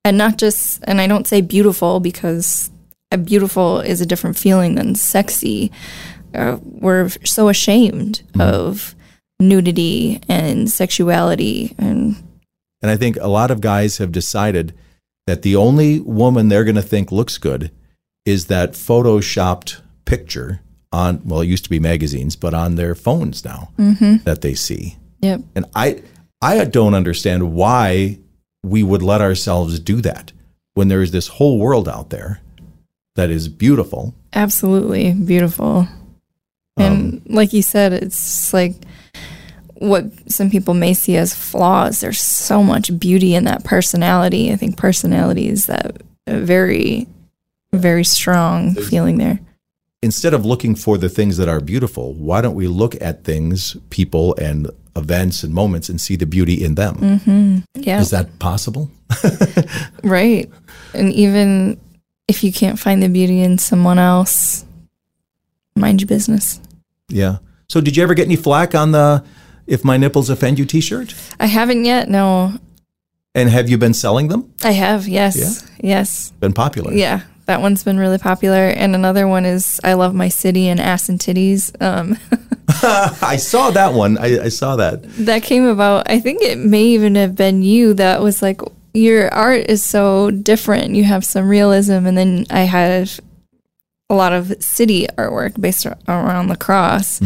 and 0.06 0.18
not 0.18 0.38
just 0.38 0.82
and 0.84 1.02
I 1.02 1.08
don't 1.08 1.28
say 1.28 1.42
beautiful 1.42 2.00
because 2.00 2.70
a 3.12 3.18
beautiful 3.18 3.80
is 3.80 4.02
a 4.02 4.06
different 4.06 4.38
feeling 4.38 4.76
than 4.76 4.96
sexy. 4.96 5.72
Uh, 6.36 6.58
we're 6.62 7.10
so 7.24 7.50
ashamed 7.50 8.22
of 8.40 8.96
nudity 9.40 10.22
and 10.30 10.70
sexuality 10.70 11.76
and 11.78 12.16
And 12.82 12.92
I 12.92 12.98
think 12.98 13.18
a 13.18 13.28
lot 13.28 13.52
of 13.52 13.62
guys 13.62 13.98
have 13.98 14.12
decided 14.12 14.74
that 15.28 15.42
the 15.42 15.56
only 15.56 16.00
woman 16.00 16.50
they're 16.50 16.64
going 16.64 16.76
to 16.76 16.82
think 16.82 17.12
looks 17.12 17.38
good 17.38 17.72
is 18.26 18.46
that 18.46 18.74
photoshopped 18.74 19.82
picture 20.06 20.62
on, 20.92 21.22
well, 21.26 21.42
it 21.42 21.48
used 21.48 21.64
to 21.64 21.70
be 21.70 21.80
magazines, 21.80 22.36
but 22.36 22.54
on 22.54 22.76
their 22.76 22.96
phones 22.96 23.44
now 23.44 23.72
that 23.78 24.42
they 24.42 24.54
see. 24.54 24.98
yep. 25.22 25.42
And 25.56 25.66
I, 25.76 26.04
I 26.42 26.64
don't 26.66 26.94
understand 26.94 27.54
why 27.54 28.20
we 28.64 28.84
would 28.84 29.04
let 29.04 29.22
ourselves 29.22 29.80
do 29.80 30.02
that 30.02 30.32
when 30.76 30.88
there 30.88 31.02
is 31.02 31.12
this 31.12 31.28
whole 31.28 31.60
world 31.60 31.90
out 31.90 32.10
there 32.10 32.42
that 33.16 33.30
is 33.30 33.48
beautiful. 33.48 34.14
Absolutely 34.34 35.14
beautiful. 35.14 35.88
Um, 36.78 36.84
and 36.86 37.22
like 37.28 37.54
you 37.54 37.62
said, 37.62 37.94
it's 37.94 38.54
like 38.54 38.76
what 39.76 40.06
some 40.32 40.50
people 40.50 40.74
may 40.74 40.94
see 40.94 41.18
as 41.18 41.34
flaws. 41.34 42.02
There's 42.02 42.20
so 42.20 42.64
much 42.64 42.98
beauty 43.00 43.36
in 43.36 43.46
that 43.46 43.64
personality. 43.64 44.52
I 44.52 44.56
think 44.56 44.78
personality 44.78 45.48
is 45.48 45.68
that 45.68 46.02
very, 46.28 47.08
very 47.74 48.04
strong 48.04 48.76
feeling 48.76 49.18
there. 49.18 49.40
Instead 50.02 50.34
of 50.34 50.46
looking 50.46 50.76
for 50.76 50.98
the 50.98 51.10
things 51.10 51.38
that 51.38 51.50
are 51.50 51.60
beautiful, 51.60 52.14
why 52.14 52.42
don't 52.42 52.56
we 52.56 52.68
look 52.68 53.02
at 53.02 53.24
things, 53.24 53.76
people, 53.90 54.36
and 54.36 54.70
events 54.96 55.44
and 55.44 55.54
moments 55.54 55.90
and 55.90 56.00
see 56.00 56.16
the 56.16 56.26
beauty 56.26 56.64
in 56.64 56.76
them? 56.76 56.96
Mm-hmm. 56.96 57.58
Yeah. 57.76 58.00
Is 58.00 58.12
that 58.12 58.40
possible? 58.40 58.92
Right. 60.04 60.52
And 60.94 61.12
even 61.14 61.80
if 62.28 62.44
you 62.44 62.52
can't 62.52 62.80
find 62.80 63.02
the 63.02 63.10
beauty 63.10 63.42
in 63.42 63.58
someone 63.58 63.98
else, 63.98 64.64
mind 65.76 66.02
your 66.02 66.08
business. 66.08 66.62
Yeah. 67.10 67.38
So, 67.70 67.82
did 67.82 67.98
you 67.98 68.04
ever 68.04 68.14
get 68.14 68.26
any 68.26 68.36
flack 68.36 68.76
on 68.76 68.92
the 68.92 69.24
"If 69.68 69.84
My 69.84 69.98
Nipples 69.98 70.30
Offend 70.30 70.60
You" 70.60 70.66
T-shirt? 70.66 71.14
I 71.40 71.46
haven't 71.48 71.86
yet. 71.86 72.10
No, 72.10 72.54
And 73.34 73.50
have 73.50 73.70
you 73.70 73.78
been 73.78 73.94
selling 73.94 74.28
them? 74.30 74.54
I 74.64 74.72
have. 74.72 75.08
Yes. 75.08 75.68
Yes. 75.82 76.32
Been 76.40 76.54
popular. 76.54 76.94
Yeah. 76.94 77.22
That 77.48 77.62
one's 77.62 77.84
been 77.84 78.00
really 78.00 78.18
popular. 78.18 78.70
And 78.70 78.96
another 78.96 79.28
one 79.28 79.46
is 79.46 79.80
I 79.84 79.94
Love 79.94 80.16
My 80.16 80.30
City 80.30 80.68
and 80.68 80.80
Ass 80.80 81.10
and 81.10 81.20
Titties. 81.20 81.70
Um, 81.80 82.18
I 83.22 83.36
saw 83.38 83.70
that 83.72 83.94
one. 83.94 84.18
I, 84.18 84.46
I 84.46 84.50
saw 84.50 84.76
that. 84.78 85.04
that 85.26 85.44
came 85.44 85.66
about, 85.68 86.10
I 86.10 86.20
think 86.20 86.42
it 86.42 86.58
may 86.58 86.84
even 86.86 87.14
have 87.16 87.36
been 87.36 87.62
you 87.62 87.94
that 87.96 88.22
was 88.22 88.42
like, 88.42 88.62
your 88.96 89.32
art 89.32 89.66
is 89.70 89.84
so 89.84 90.32
different. 90.32 90.96
You 90.96 91.04
have 91.04 91.24
some 91.24 91.48
realism. 91.48 92.08
And 92.08 92.18
then 92.18 92.46
I 92.50 92.62
had 92.62 93.12
a 94.10 94.16
lot 94.16 94.34
of 94.34 94.54
city 94.64 95.08
artwork 95.18 95.60
based 95.60 95.86
ar- 95.86 95.98
around 96.08 96.48
La 96.48 96.56
Crosse. 96.56 97.20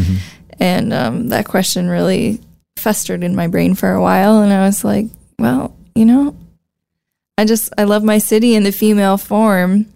And 0.58 0.92
um, 0.92 1.28
that 1.28 1.46
question 1.46 1.88
really 1.88 2.40
festered 2.76 3.22
in 3.24 3.34
my 3.36 3.46
brain 3.46 3.74
for 3.74 3.92
a 3.92 4.00
while. 4.00 4.42
And 4.42 4.52
I 4.52 4.64
was 4.66 4.84
like, 4.84 5.06
well, 5.38 5.76
you 5.94 6.04
know, 6.04 6.36
I 7.38 7.44
just, 7.44 7.72
I 7.78 7.84
love 7.84 8.02
my 8.04 8.18
city 8.18 8.54
in 8.54 8.62
the 8.62 8.72
female 8.72 9.16
form. 9.16 9.86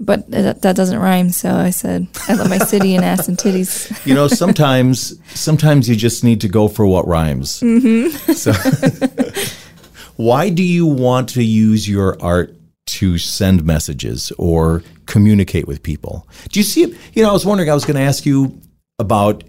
But 0.00 0.30
that, 0.30 0.62
that 0.62 0.76
doesn't 0.76 0.98
rhyme, 0.98 1.28
so 1.28 1.54
I 1.54 1.68
said, 1.70 2.06
"I 2.26 2.32
love 2.34 2.48
my 2.48 2.56
city 2.56 2.94
and 2.96 3.04
ass 3.04 3.28
and 3.28 3.36
titties." 3.36 3.90
You 4.06 4.14
know, 4.14 4.26
sometimes 4.26 5.14
sometimes 5.38 5.88
you 5.90 5.94
just 5.94 6.24
need 6.24 6.40
to 6.40 6.48
go 6.48 6.68
for 6.68 6.86
what 6.86 7.06
rhymes. 7.06 7.60
Mm-hmm. 7.60 8.32
So, 8.32 8.52
why 10.16 10.48
do 10.48 10.62
you 10.62 10.86
want 10.86 11.28
to 11.30 11.44
use 11.44 11.86
your 11.86 12.16
art 12.22 12.56
to 12.86 13.18
send 13.18 13.64
messages 13.64 14.32
or 14.38 14.82
communicate 15.06 15.66
with 15.66 15.82
people? 15.82 16.28
Do 16.50 16.60
you 16.60 16.64
see? 16.64 16.84
it? 16.84 16.96
You 17.14 17.22
know, 17.22 17.30
I 17.30 17.32
was 17.32 17.46
wondering. 17.46 17.70
I 17.70 17.74
was 17.74 17.84
going 17.84 17.96
to 17.96 18.02
ask 18.02 18.26
you 18.26 18.60
about 18.98 19.44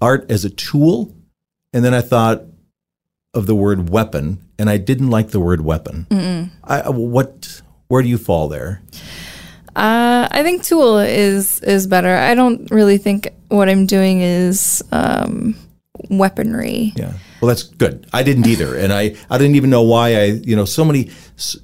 art 0.00 0.30
as 0.30 0.44
a 0.44 0.50
tool, 0.50 1.14
and 1.72 1.84
then 1.84 1.94
I 1.94 2.00
thought 2.00 2.42
of 3.32 3.46
the 3.46 3.54
word 3.54 3.90
weapon, 3.90 4.38
and 4.58 4.70
I 4.70 4.76
didn't 4.76 5.10
like 5.10 5.30
the 5.30 5.40
word 5.40 5.60
weapon. 5.62 6.50
I, 6.64 6.88
what? 6.90 7.62
Where 7.88 8.02
do 8.02 8.08
you 8.08 8.18
fall 8.18 8.48
there? 8.48 8.82
Uh, 9.76 10.28
I 10.30 10.42
think 10.42 10.62
tool 10.62 10.98
is 10.98 11.60
is 11.60 11.86
better. 11.86 12.16
I 12.16 12.34
don't 12.34 12.70
really 12.70 12.96
think 12.98 13.28
what 13.48 13.68
I'm 13.68 13.86
doing 13.86 14.20
is 14.20 14.82
um, 14.92 15.56
weaponry. 16.10 16.92
Yeah. 16.96 17.14
Well, 17.44 17.54
that's 17.54 17.64
good. 17.64 18.06
I 18.10 18.22
didn't 18.22 18.46
either, 18.46 18.74
and 18.74 18.90
I 18.90 19.14
I 19.28 19.36
didn't 19.36 19.56
even 19.56 19.68
know 19.68 19.82
why 19.82 20.16
I 20.16 20.24
you 20.24 20.56
know 20.56 20.64
so 20.64 20.82
many 20.82 21.10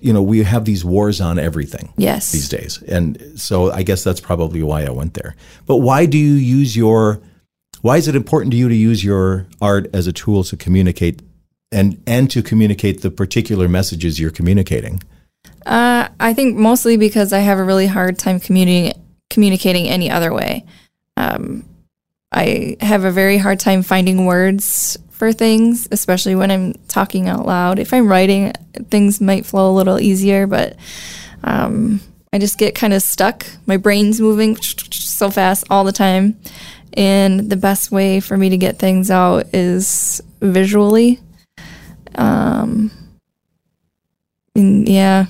you 0.02 0.12
know 0.12 0.20
we 0.20 0.42
have 0.42 0.66
these 0.66 0.84
wars 0.84 1.22
on 1.22 1.38
everything 1.38 1.94
Yes. 1.96 2.32
these 2.32 2.50
days, 2.50 2.82
and 2.82 3.18
so 3.40 3.72
I 3.72 3.82
guess 3.82 4.04
that's 4.04 4.20
probably 4.20 4.62
why 4.62 4.84
I 4.84 4.90
went 4.90 5.14
there. 5.14 5.36
But 5.64 5.78
why 5.78 6.04
do 6.04 6.18
you 6.18 6.34
use 6.34 6.76
your 6.76 7.22
why 7.80 7.96
is 7.96 8.08
it 8.08 8.14
important 8.14 8.50
to 8.52 8.58
you 8.58 8.68
to 8.68 8.74
use 8.74 9.02
your 9.02 9.46
art 9.62 9.88
as 9.94 10.06
a 10.06 10.12
tool 10.12 10.44
to 10.44 10.56
communicate 10.58 11.22
and 11.72 11.98
and 12.06 12.30
to 12.30 12.42
communicate 12.42 13.00
the 13.00 13.10
particular 13.10 13.66
messages 13.66 14.20
you're 14.20 14.30
communicating? 14.30 15.02
Uh, 15.64 16.08
I 16.20 16.34
think 16.34 16.58
mostly 16.58 16.98
because 16.98 17.32
I 17.32 17.38
have 17.38 17.58
a 17.58 17.64
really 17.64 17.86
hard 17.86 18.18
time 18.18 18.38
communicating 18.38 19.02
communicating 19.30 19.88
any 19.88 20.10
other 20.10 20.30
way. 20.34 20.66
Um, 21.16 21.64
I 22.32 22.76
have 22.80 23.04
a 23.04 23.10
very 23.10 23.38
hard 23.38 23.60
time 23.60 23.82
finding 23.82 24.24
words 24.24 24.96
for 25.10 25.32
things, 25.32 25.88
especially 25.90 26.34
when 26.34 26.50
I'm 26.50 26.74
talking 26.88 27.28
out 27.28 27.44
loud. 27.44 27.78
If 27.78 27.92
I'm 27.92 28.08
writing, 28.08 28.52
things 28.88 29.20
might 29.20 29.44
flow 29.44 29.70
a 29.70 29.74
little 29.74 30.00
easier, 30.00 30.46
but 30.46 30.76
um, 31.42 32.00
I 32.32 32.38
just 32.38 32.58
get 32.58 32.74
kind 32.74 32.92
of 32.92 33.02
stuck. 33.02 33.46
My 33.66 33.76
brain's 33.76 34.20
moving 34.20 34.56
so 34.56 35.30
fast 35.30 35.64
all 35.70 35.84
the 35.84 35.92
time. 35.92 36.38
And 36.94 37.50
the 37.50 37.56
best 37.56 37.92
way 37.92 38.20
for 38.20 38.36
me 38.36 38.48
to 38.48 38.56
get 38.56 38.78
things 38.78 39.10
out 39.10 39.46
is 39.52 40.20
visually. 40.40 41.20
Um, 42.14 42.90
and 44.54 44.88
yeah. 44.88 45.26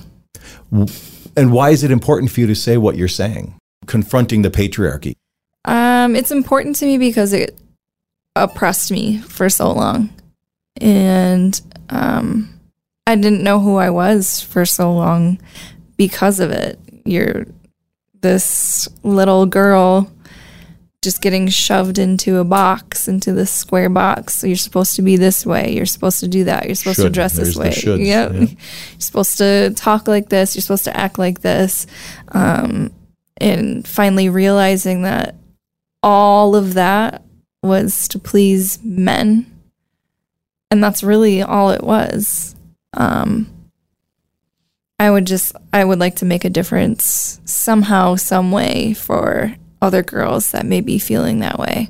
And 1.35 1.51
why 1.51 1.71
is 1.71 1.83
it 1.83 1.91
important 1.91 2.31
for 2.31 2.39
you 2.39 2.47
to 2.47 2.55
say 2.55 2.77
what 2.77 2.95
you're 2.95 3.07
saying, 3.07 3.55
confronting 3.87 4.41
the 4.41 4.49
patriarchy? 4.49 5.15
Um, 5.65 6.15
it's 6.15 6.31
important 6.31 6.75
to 6.77 6.85
me 6.85 6.97
because 6.97 7.33
it 7.33 7.59
oppressed 8.35 8.91
me 8.91 9.19
for 9.19 9.49
so 9.49 9.71
long. 9.71 10.09
And 10.79 11.59
um, 11.89 12.59
I 13.05 13.15
didn't 13.15 13.43
know 13.43 13.59
who 13.59 13.75
I 13.77 13.89
was 13.89 14.41
for 14.41 14.65
so 14.65 14.91
long 14.93 15.39
because 15.97 16.39
of 16.39 16.51
it. 16.51 16.79
You're 17.05 17.45
this 18.21 18.87
little 19.03 19.45
girl 19.45 20.11
just 21.03 21.21
getting 21.21 21.47
shoved 21.47 21.97
into 21.97 22.37
a 22.37 22.43
box, 22.43 23.07
into 23.07 23.33
this 23.33 23.49
square 23.51 23.89
box. 23.89 24.35
So 24.35 24.45
you're 24.47 24.55
supposed 24.55 24.95
to 24.97 25.01
be 25.01 25.17
this 25.17 25.45
way. 25.45 25.73
You're 25.75 25.87
supposed 25.87 26.19
to 26.19 26.27
do 26.27 26.43
that. 26.43 26.67
You're 26.67 26.75
supposed 26.75 27.01
to 27.01 27.09
dress 27.09 27.33
this 27.33 27.55
There's 27.55 27.55
the 27.55 27.61
way. 27.61 27.97
shoulds, 27.99 28.05
Yep. 28.05 28.31
yeah. 28.33 28.39
You're 28.39 28.99
supposed 28.99 29.37
to 29.39 29.71
talk 29.75 30.07
like 30.07 30.29
this. 30.29 30.55
You're 30.55 30.61
supposed 30.61 30.83
to 30.85 30.95
act 30.95 31.17
like 31.17 31.41
this. 31.41 31.87
Um, 32.29 32.93
and 33.37 33.87
finally 33.87 34.29
realizing 34.29 35.01
that 35.01 35.33
all 36.03 36.55
of 36.55 36.73
that 36.73 37.23
was 37.63 38.07
to 38.09 38.19
please 38.19 38.79
men. 38.83 39.45
And 40.69 40.83
that's 40.83 41.03
really 41.03 41.41
all 41.41 41.71
it 41.71 41.83
was. 41.83 42.55
Um, 42.93 43.47
I 44.99 45.11
would 45.11 45.27
just, 45.27 45.55
I 45.73 45.83
would 45.83 45.99
like 45.99 46.15
to 46.17 46.25
make 46.25 46.45
a 46.45 46.49
difference 46.49 47.41
somehow, 47.45 48.15
some 48.15 48.51
way 48.51 48.93
for 48.93 49.55
other 49.81 50.03
girls 50.03 50.51
that 50.51 50.65
may 50.65 50.81
be 50.81 50.99
feeling 50.99 51.39
that 51.39 51.59
way. 51.59 51.89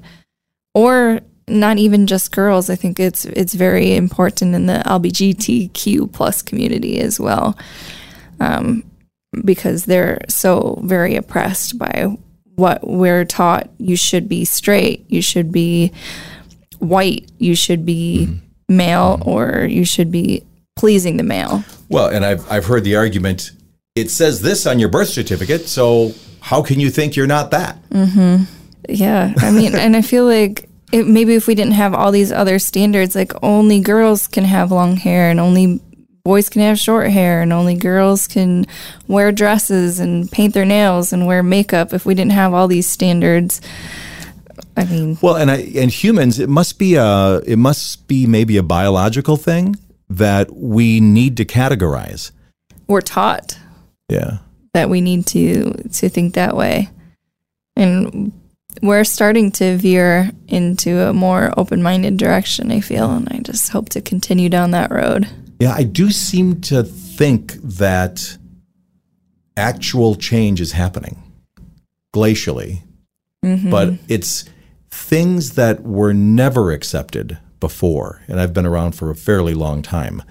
Or 0.73 1.19
not 1.47 1.77
even 1.77 2.07
just 2.07 2.31
girls. 2.31 2.69
I 2.69 2.75
think 2.75 2.99
it's 2.99 3.25
it's 3.25 3.53
very 3.53 3.95
important 3.95 4.55
in 4.55 4.65
the 4.65 4.81
LGBTQ 4.85 6.11
plus 6.11 6.41
community 6.41 6.99
as 6.99 7.19
well, 7.19 7.57
um, 8.39 8.83
because 9.43 9.85
they're 9.85 10.21
so 10.29 10.79
very 10.83 11.15
oppressed 11.15 11.77
by 11.77 12.15
what 12.61 12.87
we're 12.87 13.25
taught. 13.25 13.69
You 13.79 13.95
should 13.95 14.29
be 14.29 14.45
straight. 14.45 15.03
You 15.09 15.21
should 15.21 15.51
be 15.51 15.91
white. 16.77 17.29
You 17.39 17.55
should 17.55 17.85
be 17.85 18.27
mm-hmm. 18.29 18.75
male, 18.77 19.17
mm-hmm. 19.17 19.29
or 19.29 19.65
you 19.65 19.83
should 19.83 20.11
be 20.11 20.43
pleasing 20.75 21.17
the 21.17 21.23
male. 21.23 21.63
Well, 21.89 22.07
and 22.07 22.23
I've 22.23 22.49
I've 22.49 22.65
heard 22.65 22.83
the 22.83 22.95
argument. 22.95 23.51
It 23.95 24.09
says 24.09 24.41
this 24.41 24.65
on 24.65 24.79
your 24.79 24.89
birth 24.89 25.09
certificate, 25.09 25.67
so 25.67 26.13
how 26.39 26.61
can 26.61 26.79
you 26.79 26.89
think 26.89 27.15
you're 27.15 27.27
not 27.27 27.51
that? 27.51 27.81
Mm-hmm. 27.89 28.45
Yeah, 28.87 29.33
I 29.37 29.51
mean, 29.51 29.75
and 29.75 29.97
I 29.97 30.01
feel 30.01 30.25
like 30.25 30.69
it, 30.91 31.07
maybe 31.07 31.35
if 31.35 31.47
we 31.47 31.55
didn't 31.55 31.73
have 31.73 31.93
all 31.93 32.11
these 32.11 32.31
other 32.31 32.59
standards, 32.59 33.15
like 33.15 33.33
only 33.43 33.79
girls 33.79 34.27
can 34.27 34.43
have 34.43 34.71
long 34.71 34.95
hair 34.97 35.29
and 35.29 35.39
only 35.39 35.81
boys 36.23 36.49
can 36.49 36.61
have 36.61 36.77
short 36.77 37.09
hair 37.09 37.41
and 37.41 37.51
only 37.51 37.75
girls 37.75 38.27
can 38.27 38.65
wear 39.07 39.31
dresses 39.31 39.99
and 39.99 40.31
paint 40.31 40.53
their 40.53 40.65
nails 40.65 41.11
and 41.13 41.27
wear 41.27 41.43
makeup 41.43 41.93
if 41.93 42.05
we 42.05 42.13
didn't 42.13 42.31
have 42.33 42.53
all 42.53 42.67
these 42.67 42.87
standards. 42.87 43.61
I 44.77 44.85
mean, 44.85 45.17
well, 45.21 45.35
and 45.35 45.51
I, 45.51 45.57
and 45.75 45.91
humans, 45.91 46.39
it 46.39 46.49
must 46.49 46.79
be 46.79 46.95
a 46.95 47.41
it 47.45 47.57
must 47.57 48.07
be 48.07 48.25
maybe 48.25 48.57
a 48.57 48.63
biological 48.63 49.35
thing 49.35 49.75
that 50.09 50.53
we 50.55 50.99
need 50.99 51.37
to 51.37 51.45
categorize. 51.45 52.31
We're 52.87 53.01
taught, 53.01 53.57
yeah, 54.09 54.37
that 54.73 54.89
we 54.89 55.01
need 55.01 55.25
to 55.27 55.73
to 55.73 56.09
think 56.09 56.35
that 56.35 56.55
way, 56.55 56.89
and 57.75 58.31
we're 58.81 59.03
starting 59.03 59.51
to 59.53 59.77
veer 59.77 60.31
into 60.47 61.01
a 61.01 61.13
more 61.13 61.53
open 61.57 61.83
minded 61.83 62.17
direction. 62.17 62.71
I 62.71 62.79
feel, 62.79 63.11
and 63.11 63.27
I 63.29 63.39
just 63.39 63.69
hope 63.69 63.89
to 63.89 64.01
continue 64.01 64.47
down 64.47 64.71
that 64.71 64.91
road. 64.91 65.27
Yeah, 65.61 65.75
I 65.75 65.83
do 65.83 66.09
seem 66.09 66.59
to 66.61 66.81
think 66.81 67.53
that 67.61 68.35
actual 69.55 70.15
change 70.15 70.59
is 70.59 70.71
happening 70.71 71.21
glacially, 72.11 72.81
mm-hmm. 73.45 73.69
but 73.69 73.93
it's 74.07 74.45
things 74.89 75.53
that 75.53 75.83
were 75.83 76.15
never 76.15 76.71
accepted 76.71 77.37
before, 77.59 78.23
and 78.27 78.39
I've 78.39 78.53
been 78.53 78.65
around 78.65 78.93
for 78.93 79.11
a 79.11 79.15
fairly 79.15 79.53
long 79.53 79.83
time. 79.83 80.23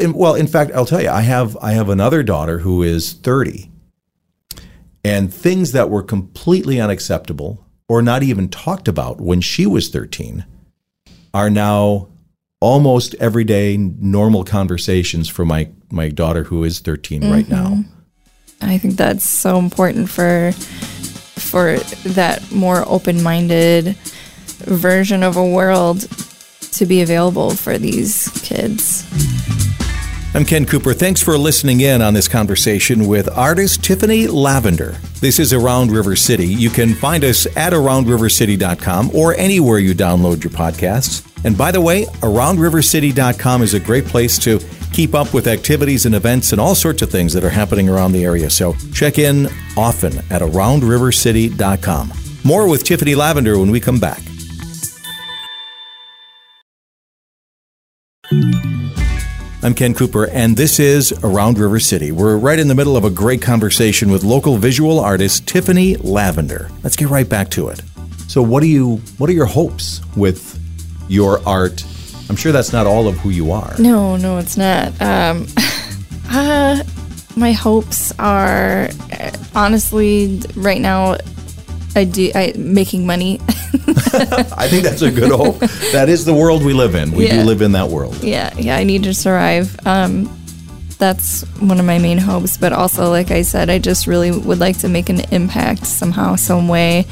well, 0.00 0.34
in 0.34 0.48
fact, 0.48 0.72
I'll 0.74 0.84
tell 0.84 1.00
you, 1.00 1.10
I 1.10 1.20
have 1.20 1.56
I 1.58 1.70
have 1.70 1.88
another 1.88 2.24
daughter 2.24 2.58
who 2.58 2.82
is 2.82 3.12
30. 3.12 3.70
And 5.04 5.32
things 5.32 5.70
that 5.70 5.90
were 5.90 6.02
completely 6.02 6.80
unacceptable 6.80 7.64
or 7.88 8.02
not 8.02 8.24
even 8.24 8.48
talked 8.48 8.88
about 8.88 9.20
when 9.20 9.40
she 9.40 9.64
was 9.64 9.90
13 9.90 10.44
are 11.32 11.50
now 11.50 12.08
almost 12.60 13.14
everyday 13.16 13.76
normal 13.76 14.44
conversations 14.44 15.28
for 15.28 15.44
my 15.44 15.70
my 15.90 16.08
daughter 16.08 16.44
who 16.44 16.64
is 16.64 16.80
13 16.80 17.22
mm-hmm. 17.22 17.32
right 17.32 17.48
now. 17.48 17.84
I 18.60 18.78
think 18.78 18.96
that's 18.96 19.24
so 19.24 19.58
important 19.58 20.08
for 20.08 20.52
for 20.52 21.76
that 22.08 22.50
more 22.50 22.84
open-minded 22.86 23.94
version 24.64 25.22
of 25.22 25.36
a 25.36 25.46
world 25.46 26.08
to 26.72 26.86
be 26.86 27.02
available 27.02 27.50
for 27.50 27.78
these 27.78 28.28
kids. 28.42 29.04
I'm 30.36 30.44
Ken 30.44 30.66
Cooper. 30.66 30.92
Thanks 30.92 31.22
for 31.22 31.38
listening 31.38 31.80
in 31.80 32.02
on 32.02 32.12
this 32.12 32.28
conversation 32.28 33.06
with 33.06 33.26
artist 33.38 33.82
Tiffany 33.82 34.26
Lavender. 34.26 34.98
This 35.18 35.38
is 35.38 35.54
Around 35.54 35.92
River 35.92 36.14
City. 36.14 36.46
You 36.46 36.68
can 36.68 36.92
find 36.92 37.24
us 37.24 37.46
at 37.56 37.72
aroundrivercity.com 37.72 39.12
or 39.14 39.34
anywhere 39.36 39.78
you 39.78 39.94
download 39.94 40.44
your 40.44 40.50
podcasts. 40.50 41.26
And 41.46 41.56
by 41.56 41.72
the 41.72 41.80
way, 41.80 42.04
aroundrivercity.com 42.20 43.62
is 43.62 43.72
a 43.72 43.80
great 43.80 44.04
place 44.04 44.38
to 44.40 44.60
keep 44.92 45.14
up 45.14 45.32
with 45.32 45.46
activities 45.46 46.04
and 46.04 46.14
events 46.14 46.52
and 46.52 46.60
all 46.60 46.74
sorts 46.74 47.00
of 47.00 47.10
things 47.10 47.32
that 47.32 47.42
are 47.42 47.48
happening 47.48 47.88
around 47.88 48.12
the 48.12 48.26
area. 48.26 48.50
So 48.50 48.74
check 48.92 49.18
in 49.18 49.46
often 49.74 50.18
at 50.30 50.42
aroundrivercity.com. 50.42 52.12
More 52.44 52.68
with 52.68 52.84
Tiffany 52.84 53.14
Lavender 53.14 53.58
when 53.58 53.70
we 53.70 53.80
come 53.80 53.98
back. 53.98 54.20
I'm 59.66 59.74
Ken 59.74 59.94
Cooper, 59.94 60.28
and 60.28 60.56
this 60.56 60.78
is 60.78 61.10
Around 61.24 61.58
River 61.58 61.80
City. 61.80 62.12
We're 62.12 62.36
right 62.36 62.56
in 62.56 62.68
the 62.68 62.74
middle 62.76 62.96
of 62.96 63.02
a 63.02 63.10
great 63.10 63.42
conversation 63.42 64.12
with 64.12 64.22
local 64.22 64.58
visual 64.58 65.00
artist 65.00 65.48
Tiffany 65.48 65.96
Lavender. 65.96 66.70
Let's 66.84 66.94
get 66.94 67.08
right 67.08 67.28
back 67.28 67.50
to 67.50 67.70
it. 67.70 67.82
So, 68.28 68.42
what 68.42 68.60
do 68.60 68.68
you? 68.68 68.98
What 69.18 69.28
are 69.28 69.32
your 69.32 69.46
hopes 69.46 70.02
with 70.14 70.56
your 71.08 71.40
art? 71.48 71.84
I'm 72.30 72.36
sure 72.36 72.52
that's 72.52 72.72
not 72.72 72.86
all 72.86 73.08
of 73.08 73.16
who 73.16 73.30
you 73.30 73.50
are. 73.50 73.74
No, 73.80 74.16
no, 74.16 74.38
it's 74.38 74.56
not. 74.56 74.92
Um, 75.02 75.48
uh, 76.30 76.84
my 77.34 77.50
hopes 77.50 78.16
are 78.20 78.88
honestly 79.52 80.42
right 80.54 80.80
now 80.80 81.16
I 81.96 82.04
do 82.04 82.30
I 82.34 82.52
making 82.56 83.06
money. 83.06 83.40
I 83.48 84.68
think 84.68 84.82
that's 84.82 85.02
a 85.02 85.10
good 85.10 85.30
hope. 85.30 85.58
That 85.92 86.08
is 86.08 86.24
the 86.24 86.34
world 86.34 86.62
we 86.62 86.74
live 86.74 86.94
in. 86.94 87.10
We 87.12 87.26
yeah. 87.26 87.40
do 87.40 87.42
live 87.42 87.62
in 87.62 87.72
that 87.72 87.88
world. 87.88 88.22
Yeah, 88.22 88.52
yeah. 88.58 88.76
I 88.76 88.84
need 88.84 89.02
to 89.04 89.14
survive. 89.14 89.74
Um, 89.86 90.30
that's 90.98 91.42
one 91.60 91.80
of 91.80 91.86
my 91.86 91.98
main 91.98 92.18
hopes. 92.18 92.58
But 92.58 92.72
also, 92.72 93.08
like 93.08 93.30
I 93.30 93.42
said, 93.42 93.70
I 93.70 93.78
just 93.78 94.06
really 94.06 94.30
would 94.30 94.58
like 94.58 94.78
to 94.80 94.88
make 94.88 95.08
an 95.08 95.20
impact 95.32 95.86
somehow, 95.86 96.36
some 96.36 96.68
way, 96.68 97.06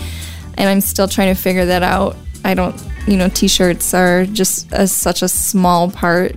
and 0.59 0.69
I'm 0.69 0.83
still 0.83 1.09
trying 1.09 1.35
to 1.35 1.41
figure 1.41 1.67
that 1.67 1.83
out. 1.83 2.17
I 2.45 2.53
don't, 2.53 2.81
you 3.07 3.17
know, 3.17 3.31
t-shirts 3.31 3.95
are 3.95 4.27
just 4.27 4.71
a, 4.73 4.87
such 4.87 5.23
a 5.23 5.29
small 5.29 5.91
part, 5.91 6.37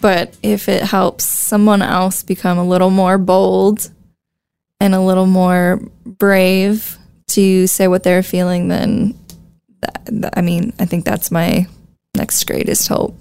but 0.00 0.36
if 0.42 0.68
it 0.68 0.82
helps 0.82 1.24
someone 1.24 1.82
else 1.82 2.24
become 2.24 2.58
a 2.58 2.64
little 2.64 2.90
more 2.90 3.16
bold 3.16 3.92
and 4.80 4.92
a 4.92 5.00
little 5.00 5.26
more 5.26 5.80
brave 6.04 6.98
to 7.34 7.66
say 7.66 7.88
what 7.88 8.02
they're 8.02 8.22
feeling, 8.22 8.68
then 8.68 9.18
that, 9.80 10.02
that, 10.06 10.34
I 10.36 10.42
mean, 10.42 10.72
I 10.78 10.84
think 10.84 11.04
that's 11.04 11.30
my 11.30 11.66
next 12.14 12.44
greatest 12.44 12.88
hope. 12.88 13.16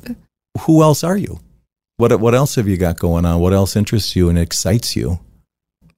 Who 0.62 0.82
else 0.82 1.04
are 1.04 1.18
you? 1.18 1.40
What 1.98 2.20
what 2.20 2.34
else 2.34 2.56
have 2.56 2.68
you 2.68 2.78
got 2.78 2.98
going 2.98 3.26
on? 3.26 3.42
What 3.42 3.54
else 3.54 3.76
interests 3.76 4.16
you 4.16 4.30
and 4.30 4.40
excites 4.40 4.96
you? 4.96 5.20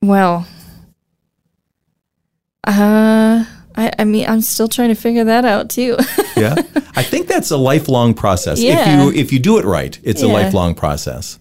Well, 0.02 0.48
uh, 2.66 3.46
I, 3.76 3.92
I 4.00 4.04
mean, 4.04 4.28
I'm 4.28 4.42
still 4.42 4.68
trying 4.68 4.90
to 4.90 4.96
figure 4.96 5.24
that 5.26 5.46
out 5.46 5.70
too. 5.70 5.98
yeah, 6.38 6.56
I 6.96 7.04
think 7.04 7.28
that's 7.28 7.52
a 7.52 7.58
lifelong 7.58 8.16
process. 8.16 8.60
Yeah. 8.60 8.80
If 8.80 9.16
you 9.16 9.22
if 9.22 9.32
you 9.32 9.40
do 9.40 9.60
it 9.60 9.66
right, 9.66 9.98
it's 10.04 10.24
yeah. 10.24 10.30
a 10.30 10.32
lifelong 10.32 10.74
process. 10.74 11.38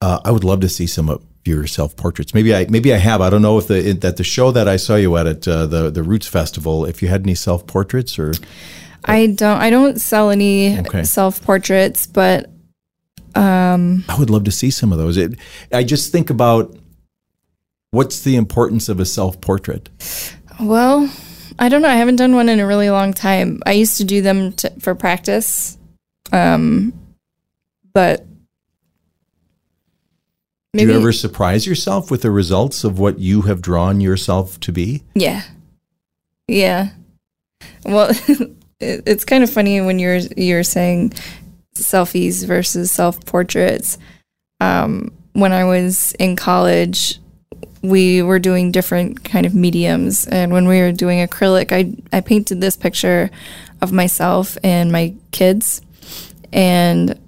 Uh, 0.00 0.20
I 0.24 0.30
would 0.30 0.44
love 0.44 0.60
to 0.60 0.68
see 0.68 0.86
some 0.86 1.08
your 1.46 1.66
self 1.66 1.96
portraits. 1.96 2.34
Maybe 2.34 2.54
I 2.54 2.66
maybe 2.68 2.92
I 2.92 2.98
have. 2.98 3.20
I 3.20 3.30
don't 3.30 3.42
know 3.42 3.58
if 3.58 3.66
the 3.68 3.92
that 3.92 4.16
the 4.16 4.24
show 4.24 4.50
that 4.50 4.68
I 4.68 4.76
saw 4.76 4.96
you 4.96 5.16
at 5.16 5.26
at 5.26 5.48
uh, 5.48 5.66
the 5.66 5.90
the 5.90 6.02
Roots 6.02 6.26
Festival, 6.26 6.84
if 6.84 7.02
you 7.02 7.08
had 7.08 7.22
any 7.22 7.34
self 7.34 7.66
portraits 7.66 8.18
or. 8.18 8.32
I 9.08 9.26
don't. 9.28 9.60
I 9.60 9.70
don't 9.70 10.00
sell 10.00 10.30
any 10.30 10.80
okay. 10.80 11.04
self 11.04 11.40
portraits, 11.42 12.08
but 12.08 12.50
um, 13.36 14.04
I 14.08 14.18
would 14.18 14.30
love 14.30 14.44
to 14.44 14.50
see 14.50 14.70
some 14.70 14.92
of 14.92 14.98
those. 14.98 15.16
It, 15.16 15.38
I 15.72 15.84
just 15.84 16.10
think 16.10 16.30
about 16.30 16.74
what's 17.90 18.20
the 18.22 18.36
importance 18.36 18.88
of 18.88 18.98
a 18.98 19.04
self 19.04 19.40
portrait. 19.40 19.90
Well, 20.58 21.10
I 21.58 21.68
don't 21.68 21.82
know. 21.82 21.88
I 21.88 21.96
haven't 21.96 22.16
done 22.16 22.34
one 22.34 22.48
in 22.48 22.60
a 22.60 22.66
really 22.66 22.90
long 22.90 23.12
time. 23.12 23.62
I 23.66 23.72
used 23.72 23.98
to 23.98 24.04
do 24.04 24.22
them 24.22 24.52
to, 24.54 24.70
for 24.80 24.94
practice, 24.94 25.76
um, 26.32 26.92
but 27.92 28.26
Maybe, 30.76 30.88
Do 30.88 30.92
you 30.92 31.00
ever 31.00 31.12
surprise 31.12 31.66
yourself 31.66 32.10
with 32.10 32.20
the 32.20 32.30
results 32.30 32.84
of 32.84 32.98
what 32.98 33.18
you 33.18 33.42
have 33.42 33.62
drawn 33.62 34.00
yourself 34.00 34.60
to 34.60 34.72
be? 34.72 35.02
Yeah. 35.14 35.42
Yeah. 36.48 36.90
Well, 37.84 38.10
it's 38.80 39.24
kind 39.24 39.42
of 39.42 39.50
funny 39.50 39.80
when 39.80 39.98
you're 39.98 40.18
you're 40.36 40.62
saying 40.62 41.14
selfies 41.74 42.46
versus 42.46 42.90
self 42.90 43.24
portraits. 43.24 43.96
Um, 44.60 45.12
when 45.32 45.52
I 45.52 45.64
was 45.64 46.12
in 46.18 46.36
college, 46.36 47.20
we 47.82 48.22
were 48.22 48.38
doing 48.38 48.70
different 48.70 49.24
kind 49.24 49.46
of 49.46 49.54
mediums, 49.54 50.26
and 50.26 50.52
when 50.52 50.68
we 50.68 50.80
were 50.80 50.92
doing 50.92 51.26
acrylic, 51.26 51.72
I 51.72 51.94
I 52.16 52.20
painted 52.20 52.60
this 52.60 52.76
picture 52.76 53.30
of 53.80 53.92
myself 53.92 54.58
and 54.62 54.92
my 54.92 55.14
kids, 55.30 55.80
and 56.52 57.18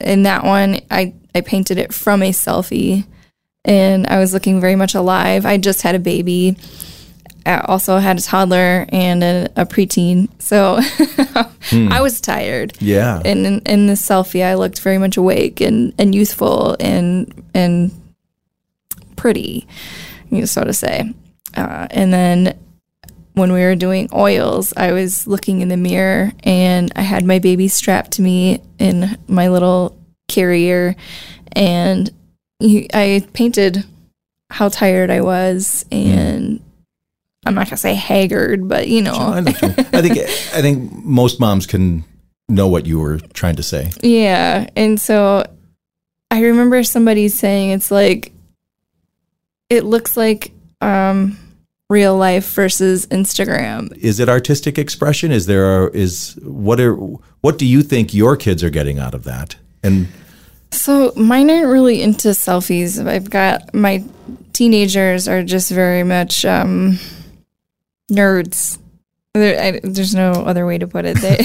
in 0.00 0.22
that 0.24 0.44
one, 0.44 0.80
I 0.90 1.14
I 1.36 1.42
painted 1.42 1.76
it 1.76 1.92
from 1.92 2.22
a 2.22 2.30
selfie 2.30 3.06
and 3.62 4.06
I 4.06 4.18
was 4.18 4.32
looking 4.32 4.58
very 4.58 4.74
much 4.74 4.94
alive. 4.94 5.44
I 5.44 5.58
just 5.58 5.82
had 5.82 5.94
a 5.94 5.98
baby. 5.98 6.56
I 7.44 7.58
also 7.58 7.98
had 7.98 8.18
a 8.18 8.22
toddler 8.22 8.86
and 8.88 9.22
a, 9.22 9.48
a 9.54 9.66
preteen. 9.66 10.30
So 10.40 10.80
hmm. 11.70 11.92
I 11.92 12.00
was 12.00 12.22
tired. 12.22 12.72
Yeah. 12.80 13.20
And 13.22 13.46
in, 13.46 13.60
in 13.60 13.86
the 13.86 13.94
selfie, 13.94 14.44
I 14.44 14.54
looked 14.54 14.80
very 14.80 14.96
much 14.96 15.18
awake 15.18 15.60
and, 15.60 15.92
and 15.98 16.14
youthful 16.14 16.74
and, 16.80 17.44
and 17.52 17.90
pretty, 19.16 19.66
you 20.30 20.38
know, 20.38 20.46
so 20.46 20.64
to 20.64 20.72
say. 20.72 21.12
Uh, 21.54 21.86
and 21.90 22.14
then 22.14 22.58
when 23.34 23.52
we 23.52 23.60
were 23.60 23.74
doing 23.74 24.08
oils, 24.14 24.72
I 24.74 24.92
was 24.92 25.26
looking 25.26 25.60
in 25.60 25.68
the 25.68 25.76
mirror 25.76 26.32
and 26.44 26.90
I 26.96 27.02
had 27.02 27.26
my 27.26 27.40
baby 27.40 27.68
strapped 27.68 28.12
to 28.12 28.22
me 28.22 28.62
in 28.78 29.18
my 29.28 29.48
little 29.48 29.98
carrier, 30.28 30.96
and 31.52 32.10
he, 32.58 32.88
I 32.92 33.26
painted 33.32 33.84
how 34.50 34.68
tired 34.68 35.10
I 35.10 35.20
was, 35.20 35.84
and 35.90 36.62
I'm 37.44 37.54
not 37.54 37.66
gonna 37.66 37.76
say 37.76 37.94
haggard, 37.94 38.68
but 38.68 38.88
you 38.88 39.02
know, 39.02 39.14
I, 39.14 39.38
I 39.38 40.02
think 40.02 40.18
I 40.18 40.62
think 40.62 40.92
most 41.04 41.40
moms 41.40 41.66
can 41.66 42.04
know 42.48 42.68
what 42.68 42.86
you 42.86 43.00
were 43.00 43.18
trying 43.18 43.56
to 43.56 43.62
say. 43.62 43.90
Yeah, 44.02 44.68
and 44.76 45.00
so 45.00 45.44
I 46.30 46.42
remember 46.42 46.82
somebody 46.82 47.28
saying 47.28 47.70
it's 47.70 47.90
like 47.90 48.32
it 49.70 49.84
looks 49.84 50.16
like 50.16 50.52
um 50.80 51.38
real 51.88 52.16
life 52.16 52.52
versus 52.52 53.06
Instagram. 53.06 53.96
Is 53.96 54.18
it 54.20 54.28
artistic 54.28 54.78
expression? 54.78 55.30
Is 55.30 55.46
there 55.46 55.86
a, 55.86 55.90
is 55.92 56.38
what 56.42 56.80
are 56.80 56.94
what 56.94 57.58
do 57.58 57.66
you 57.66 57.82
think 57.82 58.12
your 58.12 58.36
kids 58.36 58.62
are 58.64 58.70
getting 58.70 58.98
out 58.98 59.14
of 59.14 59.24
that? 59.24 59.56
And 59.86 60.08
So 60.72 61.12
mine 61.16 61.48
aren't 61.50 61.68
really 61.68 62.02
into 62.02 62.28
selfies. 62.28 63.04
I've 63.06 63.30
got 63.30 63.72
my 63.74 64.04
teenagers 64.52 65.28
are 65.28 65.42
just 65.44 65.70
very 65.70 66.02
much 66.02 66.44
um, 66.44 66.98
nerds. 68.10 68.78
There, 69.34 69.60
I, 69.60 69.80
there's 69.82 70.14
no 70.14 70.32
other 70.32 70.66
way 70.66 70.78
to 70.78 70.86
put 70.86 71.04
it. 71.04 71.18
They 71.18 71.36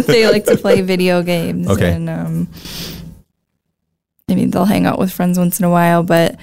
they 0.02 0.28
like 0.30 0.44
to 0.46 0.56
play 0.56 0.80
video 0.80 1.22
games. 1.22 1.68
Okay. 1.68 1.92
And 1.92 2.08
um, 2.08 2.48
I 4.30 4.34
mean, 4.34 4.50
they'll 4.50 4.64
hang 4.64 4.86
out 4.86 4.98
with 4.98 5.12
friends 5.12 5.38
once 5.38 5.58
in 5.58 5.64
a 5.66 5.70
while, 5.70 6.02
but 6.02 6.36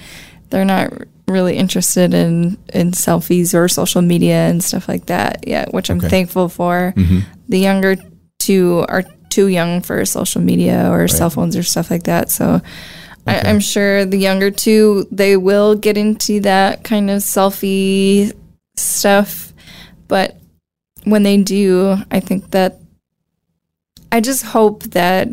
they're 0.50 0.64
not 0.64 0.92
really 1.26 1.56
interested 1.56 2.14
in 2.14 2.56
in 2.72 2.92
selfies 2.92 3.54
or 3.54 3.68
social 3.68 4.02
media 4.02 4.48
and 4.48 4.62
stuff 4.62 4.88
like 4.88 5.06
that 5.06 5.46
yet, 5.48 5.72
which 5.74 5.90
I'm 5.90 5.98
Okay. 5.98 6.08
thankful 6.08 6.48
for. 6.48 6.94
Mm-hmm. 6.96 7.20
The 7.48 7.58
younger 7.58 7.96
two 8.38 8.84
are 8.88 9.02
too 9.32 9.46
young 9.48 9.80
for 9.80 10.04
social 10.04 10.40
media 10.42 10.90
or 10.92 11.08
cell 11.08 11.30
phones 11.30 11.56
or 11.56 11.62
stuff 11.62 11.90
like 11.90 12.04
that. 12.04 12.30
So 12.30 12.60
I, 13.26 13.40
I'm 13.48 13.60
sure 13.60 14.04
the 14.04 14.18
younger 14.18 14.50
two 14.50 15.06
they 15.10 15.36
will 15.36 15.74
get 15.74 15.96
into 15.96 16.40
that 16.40 16.84
kind 16.84 17.10
of 17.10 17.22
selfie 17.22 18.32
stuff, 18.76 19.52
but 20.08 20.36
when 21.04 21.22
they 21.22 21.38
do, 21.38 21.96
I 22.10 22.20
think 22.20 22.50
that 22.50 22.78
I 24.12 24.20
just 24.20 24.44
hope 24.44 24.82
that 24.92 25.28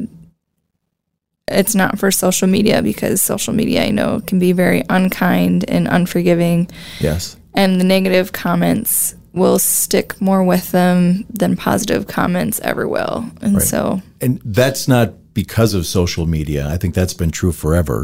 it's 1.47 1.75
not 1.75 1.97
for 1.99 2.11
social 2.11 2.47
media 2.47 2.81
because 2.81 3.21
social 3.21 3.53
media 3.53 3.83
I 3.83 3.89
know 3.89 4.21
can 4.25 4.39
be 4.39 4.51
very 4.53 4.83
unkind 4.89 5.65
and 5.67 5.87
unforgiving 5.87 6.69
Yes. 6.99 7.35
and 7.55 7.79
the 7.81 7.83
negative 7.83 8.31
comments 8.31 9.15
will 9.33 9.59
stick 9.59 10.19
more 10.21 10.43
with 10.43 10.71
them 10.71 11.25
than 11.29 11.55
positive 11.55 12.07
comments 12.07 12.59
ever 12.61 12.87
will. 12.87 13.29
And 13.41 13.55
Right. 13.55 13.63
so 13.63 14.01
And 14.21 14.41
that's 14.43 14.87
not 14.87 15.13
because 15.33 15.73
of 15.73 15.85
social 15.85 16.25
media. 16.25 16.67
I 16.67 16.77
think 16.77 16.95
that's 16.95 17.13
been 17.13 17.31
true 17.31 17.51
forever. 17.51 18.03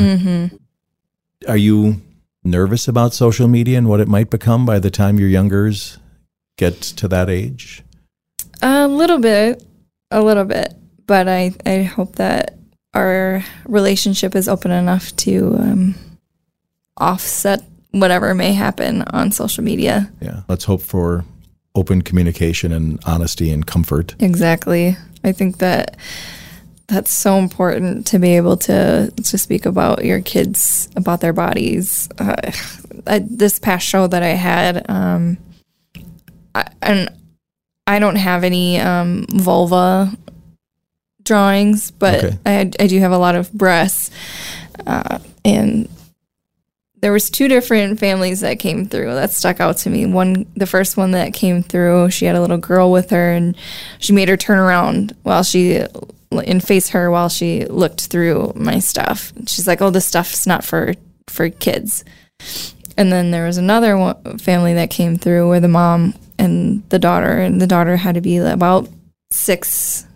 Are 1.48 1.58
you 1.58 2.02
nervous 2.44 2.88
about 2.88 3.14
social 3.14 3.48
media 3.48 3.78
and 3.78 3.88
what 3.88 4.00
it 4.00 4.08
might 4.08 4.30
become 4.30 4.66
by 4.66 4.80
the 4.80 4.92
time 4.92 5.20
your 5.20 5.30
youngers 5.30 5.98
get 6.58 6.82
to 6.82 7.08
that 7.08 7.30
age? 7.30 7.84
a 8.62 8.88
little 8.88 9.20
bit, 9.20 9.64
a 10.12 10.22
little 10.22 10.46
bit, 10.46 10.74
but 11.08 11.28
I, 11.28 11.54
I 11.66 11.84
hope 11.84 12.16
that 12.16 12.58
our 12.94 13.44
relationship 13.66 14.36
is 14.36 14.48
open 14.48 14.72
enough 14.72 15.16
to 15.18 15.56
um, 15.60 15.96
offset 16.98 17.64
whatever 18.00 18.34
may 18.36 18.54
happen 18.54 19.02
on 19.04 19.32
social 19.32 19.64
media. 19.64 20.12
Yeah. 20.22 20.42
Let's 20.48 20.66
hope 20.66 20.82
for 20.82 21.24
open 21.74 22.02
communication 22.02 22.72
and 22.72 23.00
honesty 23.06 23.52
and 23.52 23.66
comfort. 23.66 24.16
Exactly. 24.20 24.98
I 25.24 25.32
think 25.32 25.58
that 25.58 25.98
that's 26.88 27.12
so 27.12 27.38
important 27.38 28.06
to 28.08 28.20
be 28.20 28.36
able 28.38 28.58
to 28.58 29.12
to 29.12 29.38
speak 29.38 29.66
about 29.66 30.06
your 30.06 30.22
kids 30.22 30.88
about 30.96 31.20
their 31.20 31.34
bodies. 31.34 32.08
Uh, 32.20 32.52
I, 33.08 33.20
this 33.20 33.60
past 33.60 33.88
show 33.88 34.08
that 34.08 34.24
I 34.24 34.30
had, 34.30 34.90
um, 34.90 35.38
I, 36.54 36.68
and 36.82 37.10
I 37.88 38.00
don't 38.00 38.16
have 38.18 38.44
any 38.44 38.80
um, 38.80 39.26
vulva 39.30 40.12
drawings, 41.24 41.92
but 41.92 42.24
Okay. 42.24 42.38
I, 42.46 42.72
I 42.80 42.88
do 42.88 43.00
have 43.00 43.12
a 43.12 43.18
lot 43.18 43.36
of 43.36 43.52
breasts, 43.52 44.12
uh, 44.86 45.20
and 45.44 45.90
there 47.06 47.12
was 47.12 47.30
two 47.30 47.48
different 47.48 48.00
families 48.00 48.40
that 48.40 48.58
came 48.58 48.88
through 48.88 49.14
that 49.14 49.30
stuck 49.30 49.60
out 49.60 49.78
to 49.78 49.92
me. 49.92 50.08
One, 50.08 50.48
the 50.56 50.66
first 50.66 50.98
one 50.98 51.12
that 51.12 51.36
came 51.36 51.62
through, 51.62 52.10
she 52.10 52.26
had 52.26 52.36
a 52.36 52.42
little 52.42 52.58
girl 52.58 52.92
with 52.92 53.12
her, 53.12 53.32
and 53.32 53.56
she 54.00 54.12
made 54.12 54.28
her 54.28 54.36
turn 54.36 54.58
around 54.58 55.16
while 55.22 55.44
she 55.44 55.84
and 56.32 56.64
face 56.64 56.90
her 56.90 57.12
while 57.12 57.30
she 57.30 57.66
looked 57.66 58.08
through 58.08 58.54
my 58.56 58.80
stuff. 58.80 59.32
She's 59.46 59.68
like, 59.68 59.84
"Oh, 59.84 59.92
this 59.92 60.08
stuff's 60.08 60.48
not 60.48 60.66
for 60.66 60.96
for 61.28 61.52
kids." 61.52 62.04
And 62.98 63.12
then 63.12 63.30
there 63.30 63.46
was 63.46 63.60
another 63.60 63.96
one, 64.00 64.40
family 64.40 64.74
that 64.74 64.90
came 64.90 65.16
through 65.16 65.48
where 65.48 65.60
the 65.60 65.68
mom 65.68 66.16
and 66.40 66.82
the 66.90 66.98
daughter, 66.98 67.34
and 67.38 67.62
the 67.62 67.68
daughter 67.68 67.98
had 67.98 68.16
to 68.16 68.22
be 68.22 68.38
about 68.38 68.90
six. 69.30 70.08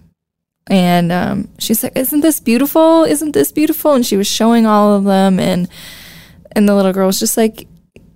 And 0.66 1.12
um, 1.12 1.50
she's 1.60 1.84
like, 1.84 1.96
"Isn't 1.96 2.22
this 2.22 2.40
beautiful? 2.40 3.04
Isn't 3.04 3.34
this 3.34 3.52
beautiful?" 3.52 3.94
And 3.94 4.04
she 4.04 4.18
was 4.18 4.26
showing 4.26 4.66
all 4.66 4.96
of 4.96 5.04
them, 5.04 5.40
and 5.40 5.70
and 6.54 6.68
the 6.68 6.76
little 6.76 6.94
girl 6.94 7.08
was 7.08 7.20
just 7.20 7.38
like, 7.38 7.68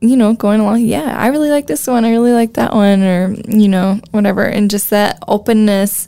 you 0.01 0.17
know, 0.17 0.33
going 0.33 0.59
along. 0.59 0.81
Yeah, 0.81 1.15
I 1.17 1.27
really 1.27 1.49
like 1.49 1.67
this 1.67 1.87
one. 1.87 2.05
I 2.05 2.11
really 2.11 2.33
like 2.33 2.53
that 2.53 2.73
one, 2.73 3.01
or 3.03 3.35
you 3.47 3.67
know, 3.67 3.99
whatever. 4.11 4.43
And 4.43 4.69
just 4.69 4.89
that 4.89 5.19
openness 5.27 6.07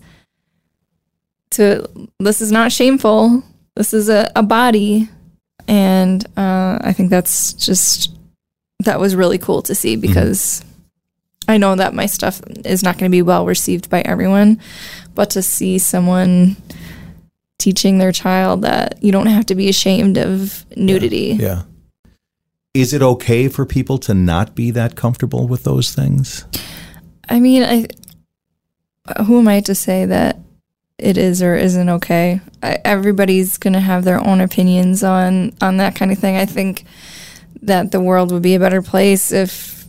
to 1.52 1.90
this 2.20 2.42
is 2.42 2.52
not 2.52 2.72
shameful. 2.72 3.44
This 3.76 3.94
is 3.94 4.10
a, 4.10 4.32
a 4.36 4.44
body, 4.44 5.10
and 5.68 6.26
uh, 6.38 6.80
I 6.82 6.94
think 6.94 7.10
that's 7.10 7.54
just 7.54 8.12
that 8.80 9.00
was 9.00 9.16
really 9.16 9.38
cool 9.38 9.62
to 9.64 9.76
see 9.76 9.96
because 9.96 10.64
I 11.48 11.58
know 11.58 11.76
that 11.76 11.94
my 11.94 12.06
stuff 12.06 12.42
is 12.66 12.84
not 12.84 12.98
going 12.98 13.10
to 13.10 13.16
be 13.16 13.22
well 13.22 13.46
received 13.46 13.90
by 13.90 14.02
everyone, 14.02 14.60
but 15.14 15.30
to 15.32 15.42
see 15.42 15.78
someone 15.78 16.58
teaching 17.58 17.98
their 17.98 18.12
child 18.12 18.62
that 18.64 19.02
you 19.02 19.12
don't 19.12 19.28
have 19.28 19.46
to 19.48 19.56
be 19.56 19.70
ashamed 19.70 20.18
of 20.18 20.66
nudity. 20.76 21.38
Yeah. 21.40 21.64
Is 22.76 22.92
it 22.92 23.02
okay 23.02 23.48
for 23.48 23.66
people 23.66 23.98
to 24.00 24.14
not 24.14 24.54
be 24.54 24.70
that 24.72 24.98
comfortable 24.98 25.48
with 25.48 25.64
those 25.64 25.96
things? 25.96 26.44
I 27.30 27.40
mean, 27.40 27.64
I 27.64 27.88
who 29.24 29.40
am 29.40 29.48
I 29.48 29.62
to 29.62 29.74
say 29.74 30.06
that 30.06 30.40
it 30.98 31.18
is 31.18 31.42
or 31.42 31.56
isn't 31.56 31.88
okay? 31.88 32.42
I, 32.62 32.80
everybody's 32.84 33.58
going 33.58 33.74
to 33.74 33.80
have 33.80 34.04
their 34.04 34.20
own 34.20 34.42
opinions 34.42 35.04
on 35.04 35.54
on 35.62 35.78
that 35.78 35.96
kind 35.96 36.12
of 36.12 36.20
thing. 36.20 36.36
I 36.36 36.46
think 36.46 36.84
that 37.62 37.94
the 37.94 38.02
world 38.02 38.34
would 38.34 38.44
be 38.44 38.56
a 38.56 38.60
better 38.60 38.82
place 38.82 39.32
if 39.32 39.86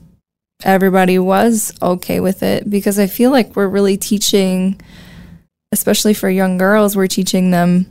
everybody 0.63 1.19
was 1.19 1.77
okay 1.83 2.21
with 2.21 2.45
it 2.45 2.71
because 2.71 3.01
I 3.01 3.09
feel 3.09 3.33
like 3.33 3.57
we're 3.57 3.67
really 3.67 3.97
teaching 3.97 4.81
especially 5.73 6.15
for 6.15 6.31
young 6.31 6.57
girls, 6.57 6.97
we're 6.97 7.09
teaching 7.09 7.51
them 7.51 7.91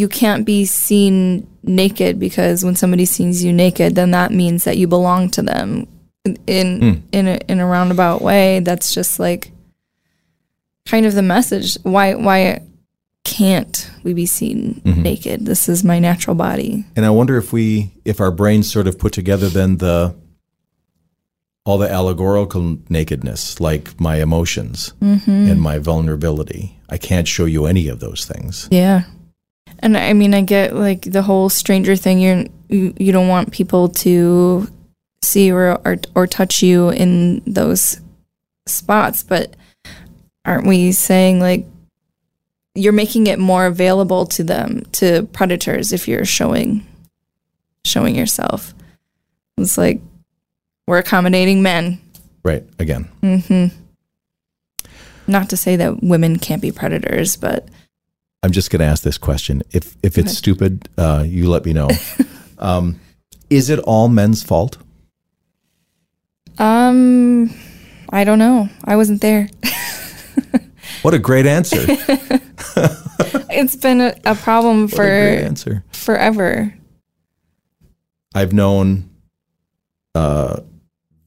you 0.00 0.08
can't 0.08 0.44
be 0.44 0.64
seen 0.64 1.46
naked 1.62 2.18
because 2.18 2.64
when 2.64 2.74
somebody 2.74 3.04
sees 3.04 3.44
you 3.44 3.52
naked, 3.52 3.94
then 3.94 4.10
that 4.12 4.32
means 4.32 4.64
that 4.64 4.78
you 4.78 4.86
belong 4.86 5.30
to 5.30 5.42
them. 5.42 5.86
In 6.46 6.80
hmm. 6.80 7.00
in 7.12 7.28
a, 7.28 7.40
in 7.48 7.60
a 7.60 7.66
roundabout 7.66 8.20
way, 8.20 8.60
that's 8.60 8.94
just 8.94 9.18
like 9.18 9.52
kind 10.86 11.06
of 11.06 11.14
the 11.14 11.22
message. 11.22 11.78
Why 11.82 12.14
why 12.14 12.60
can't 13.24 13.90
we 14.02 14.12
be 14.12 14.26
seen 14.26 14.80
mm-hmm. 14.84 15.02
naked? 15.02 15.46
This 15.46 15.68
is 15.68 15.84
my 15.84 15.98
natural 15.98 16.34
body. 16.34 16.84
And 16.96 17.06
I 17.06 17.10
wonder 17.10 17.36
if 17.36 17.52
we, 17.52 17.92
if 18.04 18.20
our 18.20 18.30
brains 18.30 18.70
sort 18.70 18.86
of 18.86 18.98
put 18.98 19.12
together 19.12 19.48
then 19.48 19.76
the, 19.76 20.16
all 21.64 21.78
the 21.78 21.90
allegorical 21.90 22.78
nakedness, 22.88 23.60
like 23.60 24.00
my 24.00 24.16
emotions 24.16 24.94
mm-hmm. 25.00 25.30
and 25.30 25.60
my 25.60 25.78
vulnerability. 25.78 26.80
I 26.88 26.98
can't 26.98 27.28
show 27.28 27.44
you 27.44 27.66
any 27.66 27.88
of 27.88 28.00
those 28.00 28.24
things. 28.24 28.68
Yeah. 28.70 29.04
And 29.80 29.96
I 29.96 30.12
mean, 30.12 30.34
I 30.34 30.42
get 30.42 30.76
like 30.76 31.02
the 31.02 31.22
whole 31.22 31.48
stranger 31.48 31.96
thing. 31.96 32.20
You're, 32.20 32.44
you 32.68 32.94
you 32.98 33.12
don't 33.12 33.28
want 33.28 33.52
people 33.52 33.88
to 33.88 34.68
see 35.22 35.50
or, 35.50 35.80
or 35.84 35.96
or 36.14 36.26
touch 36.26 36.62
you 36.62 36.90
in 36.90 37.42
those 37.46 38.00
spots, 38.66 39.22
but 39.22 39.56
aren't 40.44 40.66
we 40.66 40.92
saying 40.92 41.40
like 41.40 41.66
you're 42.74 42.92
making 42.92 43.26
it 43.26 43.38
more 43.38 43.66
available 43.66 44.26
to 44.26 44.44
them 44.44 44.82
to 44.92 45.24
predators 45.32 45.92
if 45.92 46.06
you're 46.06 46.26
showing 46.26 46.86
showing 47.84 48.14
yourself? 48.14 48.74
It's 49.56 49.78
like 49.78 50.00
we're 50.86 50.98
accommodating 50.98 51.62
men. 51.62 52.00
Right. 52.42 52.64
Again. 52.78 53.08
Mm-hmm. 53.22 53.76
Not 55.26 55.50
to 55.50 55.56
say 55.56 55.76
that 55.76 56.02
women 56.02 56.38
can't 56.38 56.62
be 56.62 56.72
predators, 56.72 57.36
but 57.36 57.68
I'm 58.42 58.52
just 58.52 58.70
going 58.70 58.80
to 58.80 58.86
ask 58.86 59.02
this 59.02 59.18
question. 59.18 59.62
If 59.70 59.96
if 60.02 60.16
it's 60.16 60.36
stupid, 60.36 60.88
uh, 60.96 61.24
you 61.26 61.48
let 61.50 61.64
me 61.64 61.72
know. 61.72 61.88
um, 62.58 62.98
is 63.50 63.68
it 63.70 63.78
all 63.80 64.08
men's 64.08 64.42
fault? 64.42 64.78
um, 66.58 67.50
I 68.10 68.24
don't 68.24 68.38
know. 68.38 68.68
I 68.84 68.96
wasn't 68.96 69.20
there. 69.20 69.48
What 71.02 71.14
a 71.14 71.18
great 71.18 71.46
answer! 71.46 71.80
It's 73.52 73.74
been 73.76 74.00
a, 74.00 74.14
a 74.24 74.34
problem 74.34 74.82
What 74.82 74.92
a 74.92 74.96
for 74.96 75.02
answer. 75.02 75.84
forever. 75.92 76.74
I've 78.34 78.52
known 78.52 79.08
uh, 80.14 80.60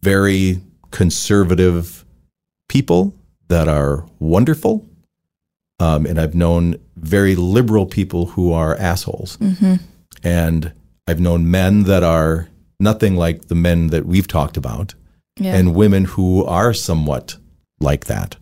very 0.04 0.62
conservative 0.92 2.06
people 2.70 3.14
that 3.48 3.68
are 3.68 4.06
wonderful, 4.20 4.86
um, 5.84 6.06
and 6.06 6.18
I've 6.20 6.36
known 6.36 6.76
very 6.96 7.36
liberal 7.36 7.86
people 7.86 8.26
who 8.34 8.54
are 8.54 8.76
assholes. 8.78 9.38
And 10.24 10.72
I've 11.08 11.20
known 11.20 11.52
men 11.52 11.84
that 11.84 12.04
are 12.04 12.48
nothing 12.80 13.16
like 13.16 13.48
the 13.50 13.56
men 13.56 13.88
that 13.88 14.06
we've 14.06 14.28
talked 14.28 14.58
about, 14.58 14.96
Yeah. 15.38 15.56
and 15.56 15.76
women 15.76 16.06
who 16.06 16.46
are 16.46 16.74
somewhat 16.74 17.38
like 17.80 18.06
that. 18.06 18.38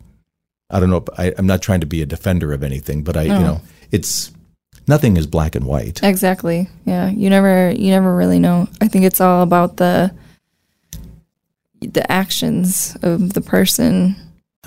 I 0.70 0.80
don't 0.80 0.90
know. 0.90 1.04
I, 1.18 1.34
I'm 1.38 1.48
not 1.48 1.62
trying 1.62 1.82
to 1.82 1.88
be 1.88 2.02
a 2.02 2.06
defender 2.06 2.54
of 2.54 2.64
anything, 2.64 3.04
but 3.04 3.16
I, 3.18 3.24
you 3.24 3.40
know, 3.48 3.62
it's 3.92 4.32
Nothing 4.88 5.16
is 5.18 5.28
black 5.28 5.56
and 5.56 5.66
white. 5.66 6.00
Exactly. 6.04 6.68
Yeah. 6.86 7.10
You 7.10 7.30
never 7.30 7.72
you 7.72 7.90
never 7.92 8.16
really 8.16 8.40
know. 8.40 8.68
I 8.82 8.88
think 8.88 9.06
it's 9.06 9.22
all 9.22 9.42
about 9.44 9.78
the 9.78 10.12
the 11.82 12.10
actions 12.12 12.98
of 13.02 13.34
the 13.34 13.42
person. 13.42 14.16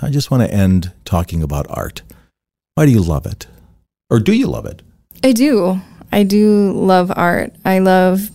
I 0.01 0.09
just 0.09 0.31
want 0.31 0.43
to 0.43 0.51
end 0.53 0.91
talking 1.03 1.43
about 1.43 1.65
art. 1.69 2.01
Why 2.75 2.85
do 2.85 2.91
you 2.91 3.01
love 3.01 3.25
it? 3.25 3.47
Or 4.09 4.19
do 4.19 4.33
you 4.33 4.47
love 4.47 4.65
it? 4.65 4.81
I 5.23 5.31
do. 5.31 5.79
I 6.11 6.23
do 6.23 6.73
love 6.73 7.11
art. 7.15 7.55
I 7.63 7.79
love 7.79 8.29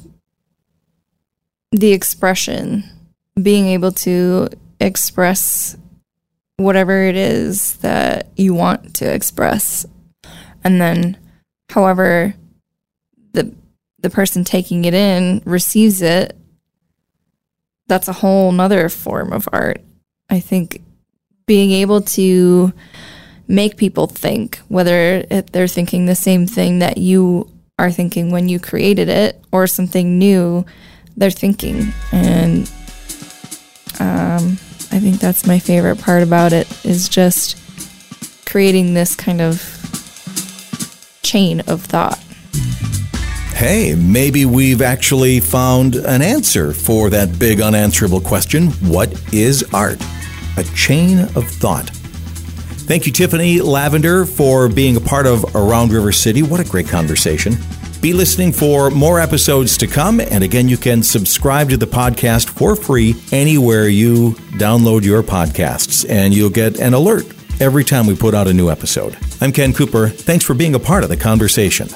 the 1.72 1.92
expression, 1.92 2.84
being 3.40 3.66
able 3.66 3.92
to 3.92 4.48
express 4.80 5.76
whatever 6.56 7.04
it 7.04 7.16
is 7.16 7.76
that 7.76 8.28
you 8.36 8.54
want 8.54 8.94
to 8.94 9.12
express. 9.12 9.84
And 10.64 10.80
then 10.80 11.18
however 11.68 12.34
the 13.32 13.54
the 14.00 14.10
person 14.10 14.44
taking 14.44 14.86
it 14.86 14.94
in 14.94 15.42
receives 15.44 16.00
it, 16.00 16.34
that's 17.86 18.08
a 18.08 18.14
whole 18.14 18.52
nother 18.52 18.88
form 18.88 19.32
of 19.34 19.48
art. 19.52 19.82
I 20.30 20.40
think 20.40 20.82
being 21.46 21.72
able 21.72 22.00
to 22.00 22.72
make 23.50 23.76
people 23.76 24.06
think, 24.06 24.58
whether 24.68 25.22
they're 25.22 25.68
thinking 25.68 26.06
the 26.06 26.14
same 26.14 26.46
thing 26.46 26.78
that 26.78 26.96
you 26.98 27.50
are 27.78 27.90
thinking 27.90 28.30
when 28.30 28.48
you 28.48 28.60
created 28.60 29.08
it 29.08 29.42
or 29.52 29.66
something 29.66 30.18
new 30.18 30.64
they're 31.16 31.30
thinking. 31.30 31.92
And 32.12 32.70
um, 33.98 34.52
I 34.92 34.98
think 34.98 35.18
that's 35.18 35.46
my 35.46 35.58
favorite 35.58 36.00
part 36.00 36.22
about 36.22 36.52
it 36.52 36.68
is 36.84 37.08
just 37.08 37.58
creating 38.46 38.94
this 38.94 39.14
kind 39.14 39.40
of 39.40 39.60
chain 41.22 41.60
of 41.62 41.82
thought. 41.82 42.18
Hey, 43.54 43.94
maybe 43.94 44.46
we've 44.46 44.80
actually 44.80 45.40
found 45.40 45.96
an 45.96 46.22
answer 46.22 46.72
for 46.72 47.10
that 47.10 47.38
big 47.38 47.60
unanswerable 47.60 48.20
question 48.20 48.68
what 48.88 49.12
is 49.32 49.62
art? 49.74 50.00
A 50.56 50.64
chain 50.74 51.20
of 51.36 51.46
thought. 51.46 51.90
Thank 52.90 53.06
you, 53.06 53.12
Tiffany 53.12 53.60
Lavender, 53.60 54.24
for 54.26 54.68
being 54.68 54.96
a 54.96 55.00
part 55.00 55.24
of 55.24 55.54
Around 55.54 55.92
River 55.92 56.10
City. 56.10 56.42
What 56.42 56.58
a 56.58 56.64
great 56.64 56.88
conversation. 56.88 57.54
Be 58.00 58.12
listening 58.12 58.50
for 58.50 58.90
more 58.90 59.20
episodes 59.20 59.76
to 59.76 59.86
come. 59.86 60.18
And 60.18 60.42
again, 60.42 60.68
you 60.68 60.76
can 60.76 61.04
subscribe 61.04 61.70
to 61.70 61.76
the 61.76 61.86
podcast 61.86 62.48
for 62.48 62.74
free 62.74 63.14
anywhere 63.30 63.86
you 63.86 64.32
download 64.58 65.04
your 65.04 65.22
podcasts, 65.22 66.04
and 66.10 66.34
you'll 66.34 66.50
get 66.50 66.80
an 66.80 66.92
alert 66.92 67.26
every 67.60 67.84
time 67.84 68.08
we 68.08 68.16
put 68.16 68.34
out 68.34 68.48
a 68.48 68.52
new 68.52 68.68
episode. 68.68 69.16
I'm 69.40 69.52
Ken 69.52 69.72
Cooper. 69.72 70.08
Thanks 70.08 70.44
for 70.44 70.54
being 70.54 70.74
a 70.74 70.80
part 70.80 71.04
of 71.04 71.10
the 71.10 71.16
conversation. 71.16 71.86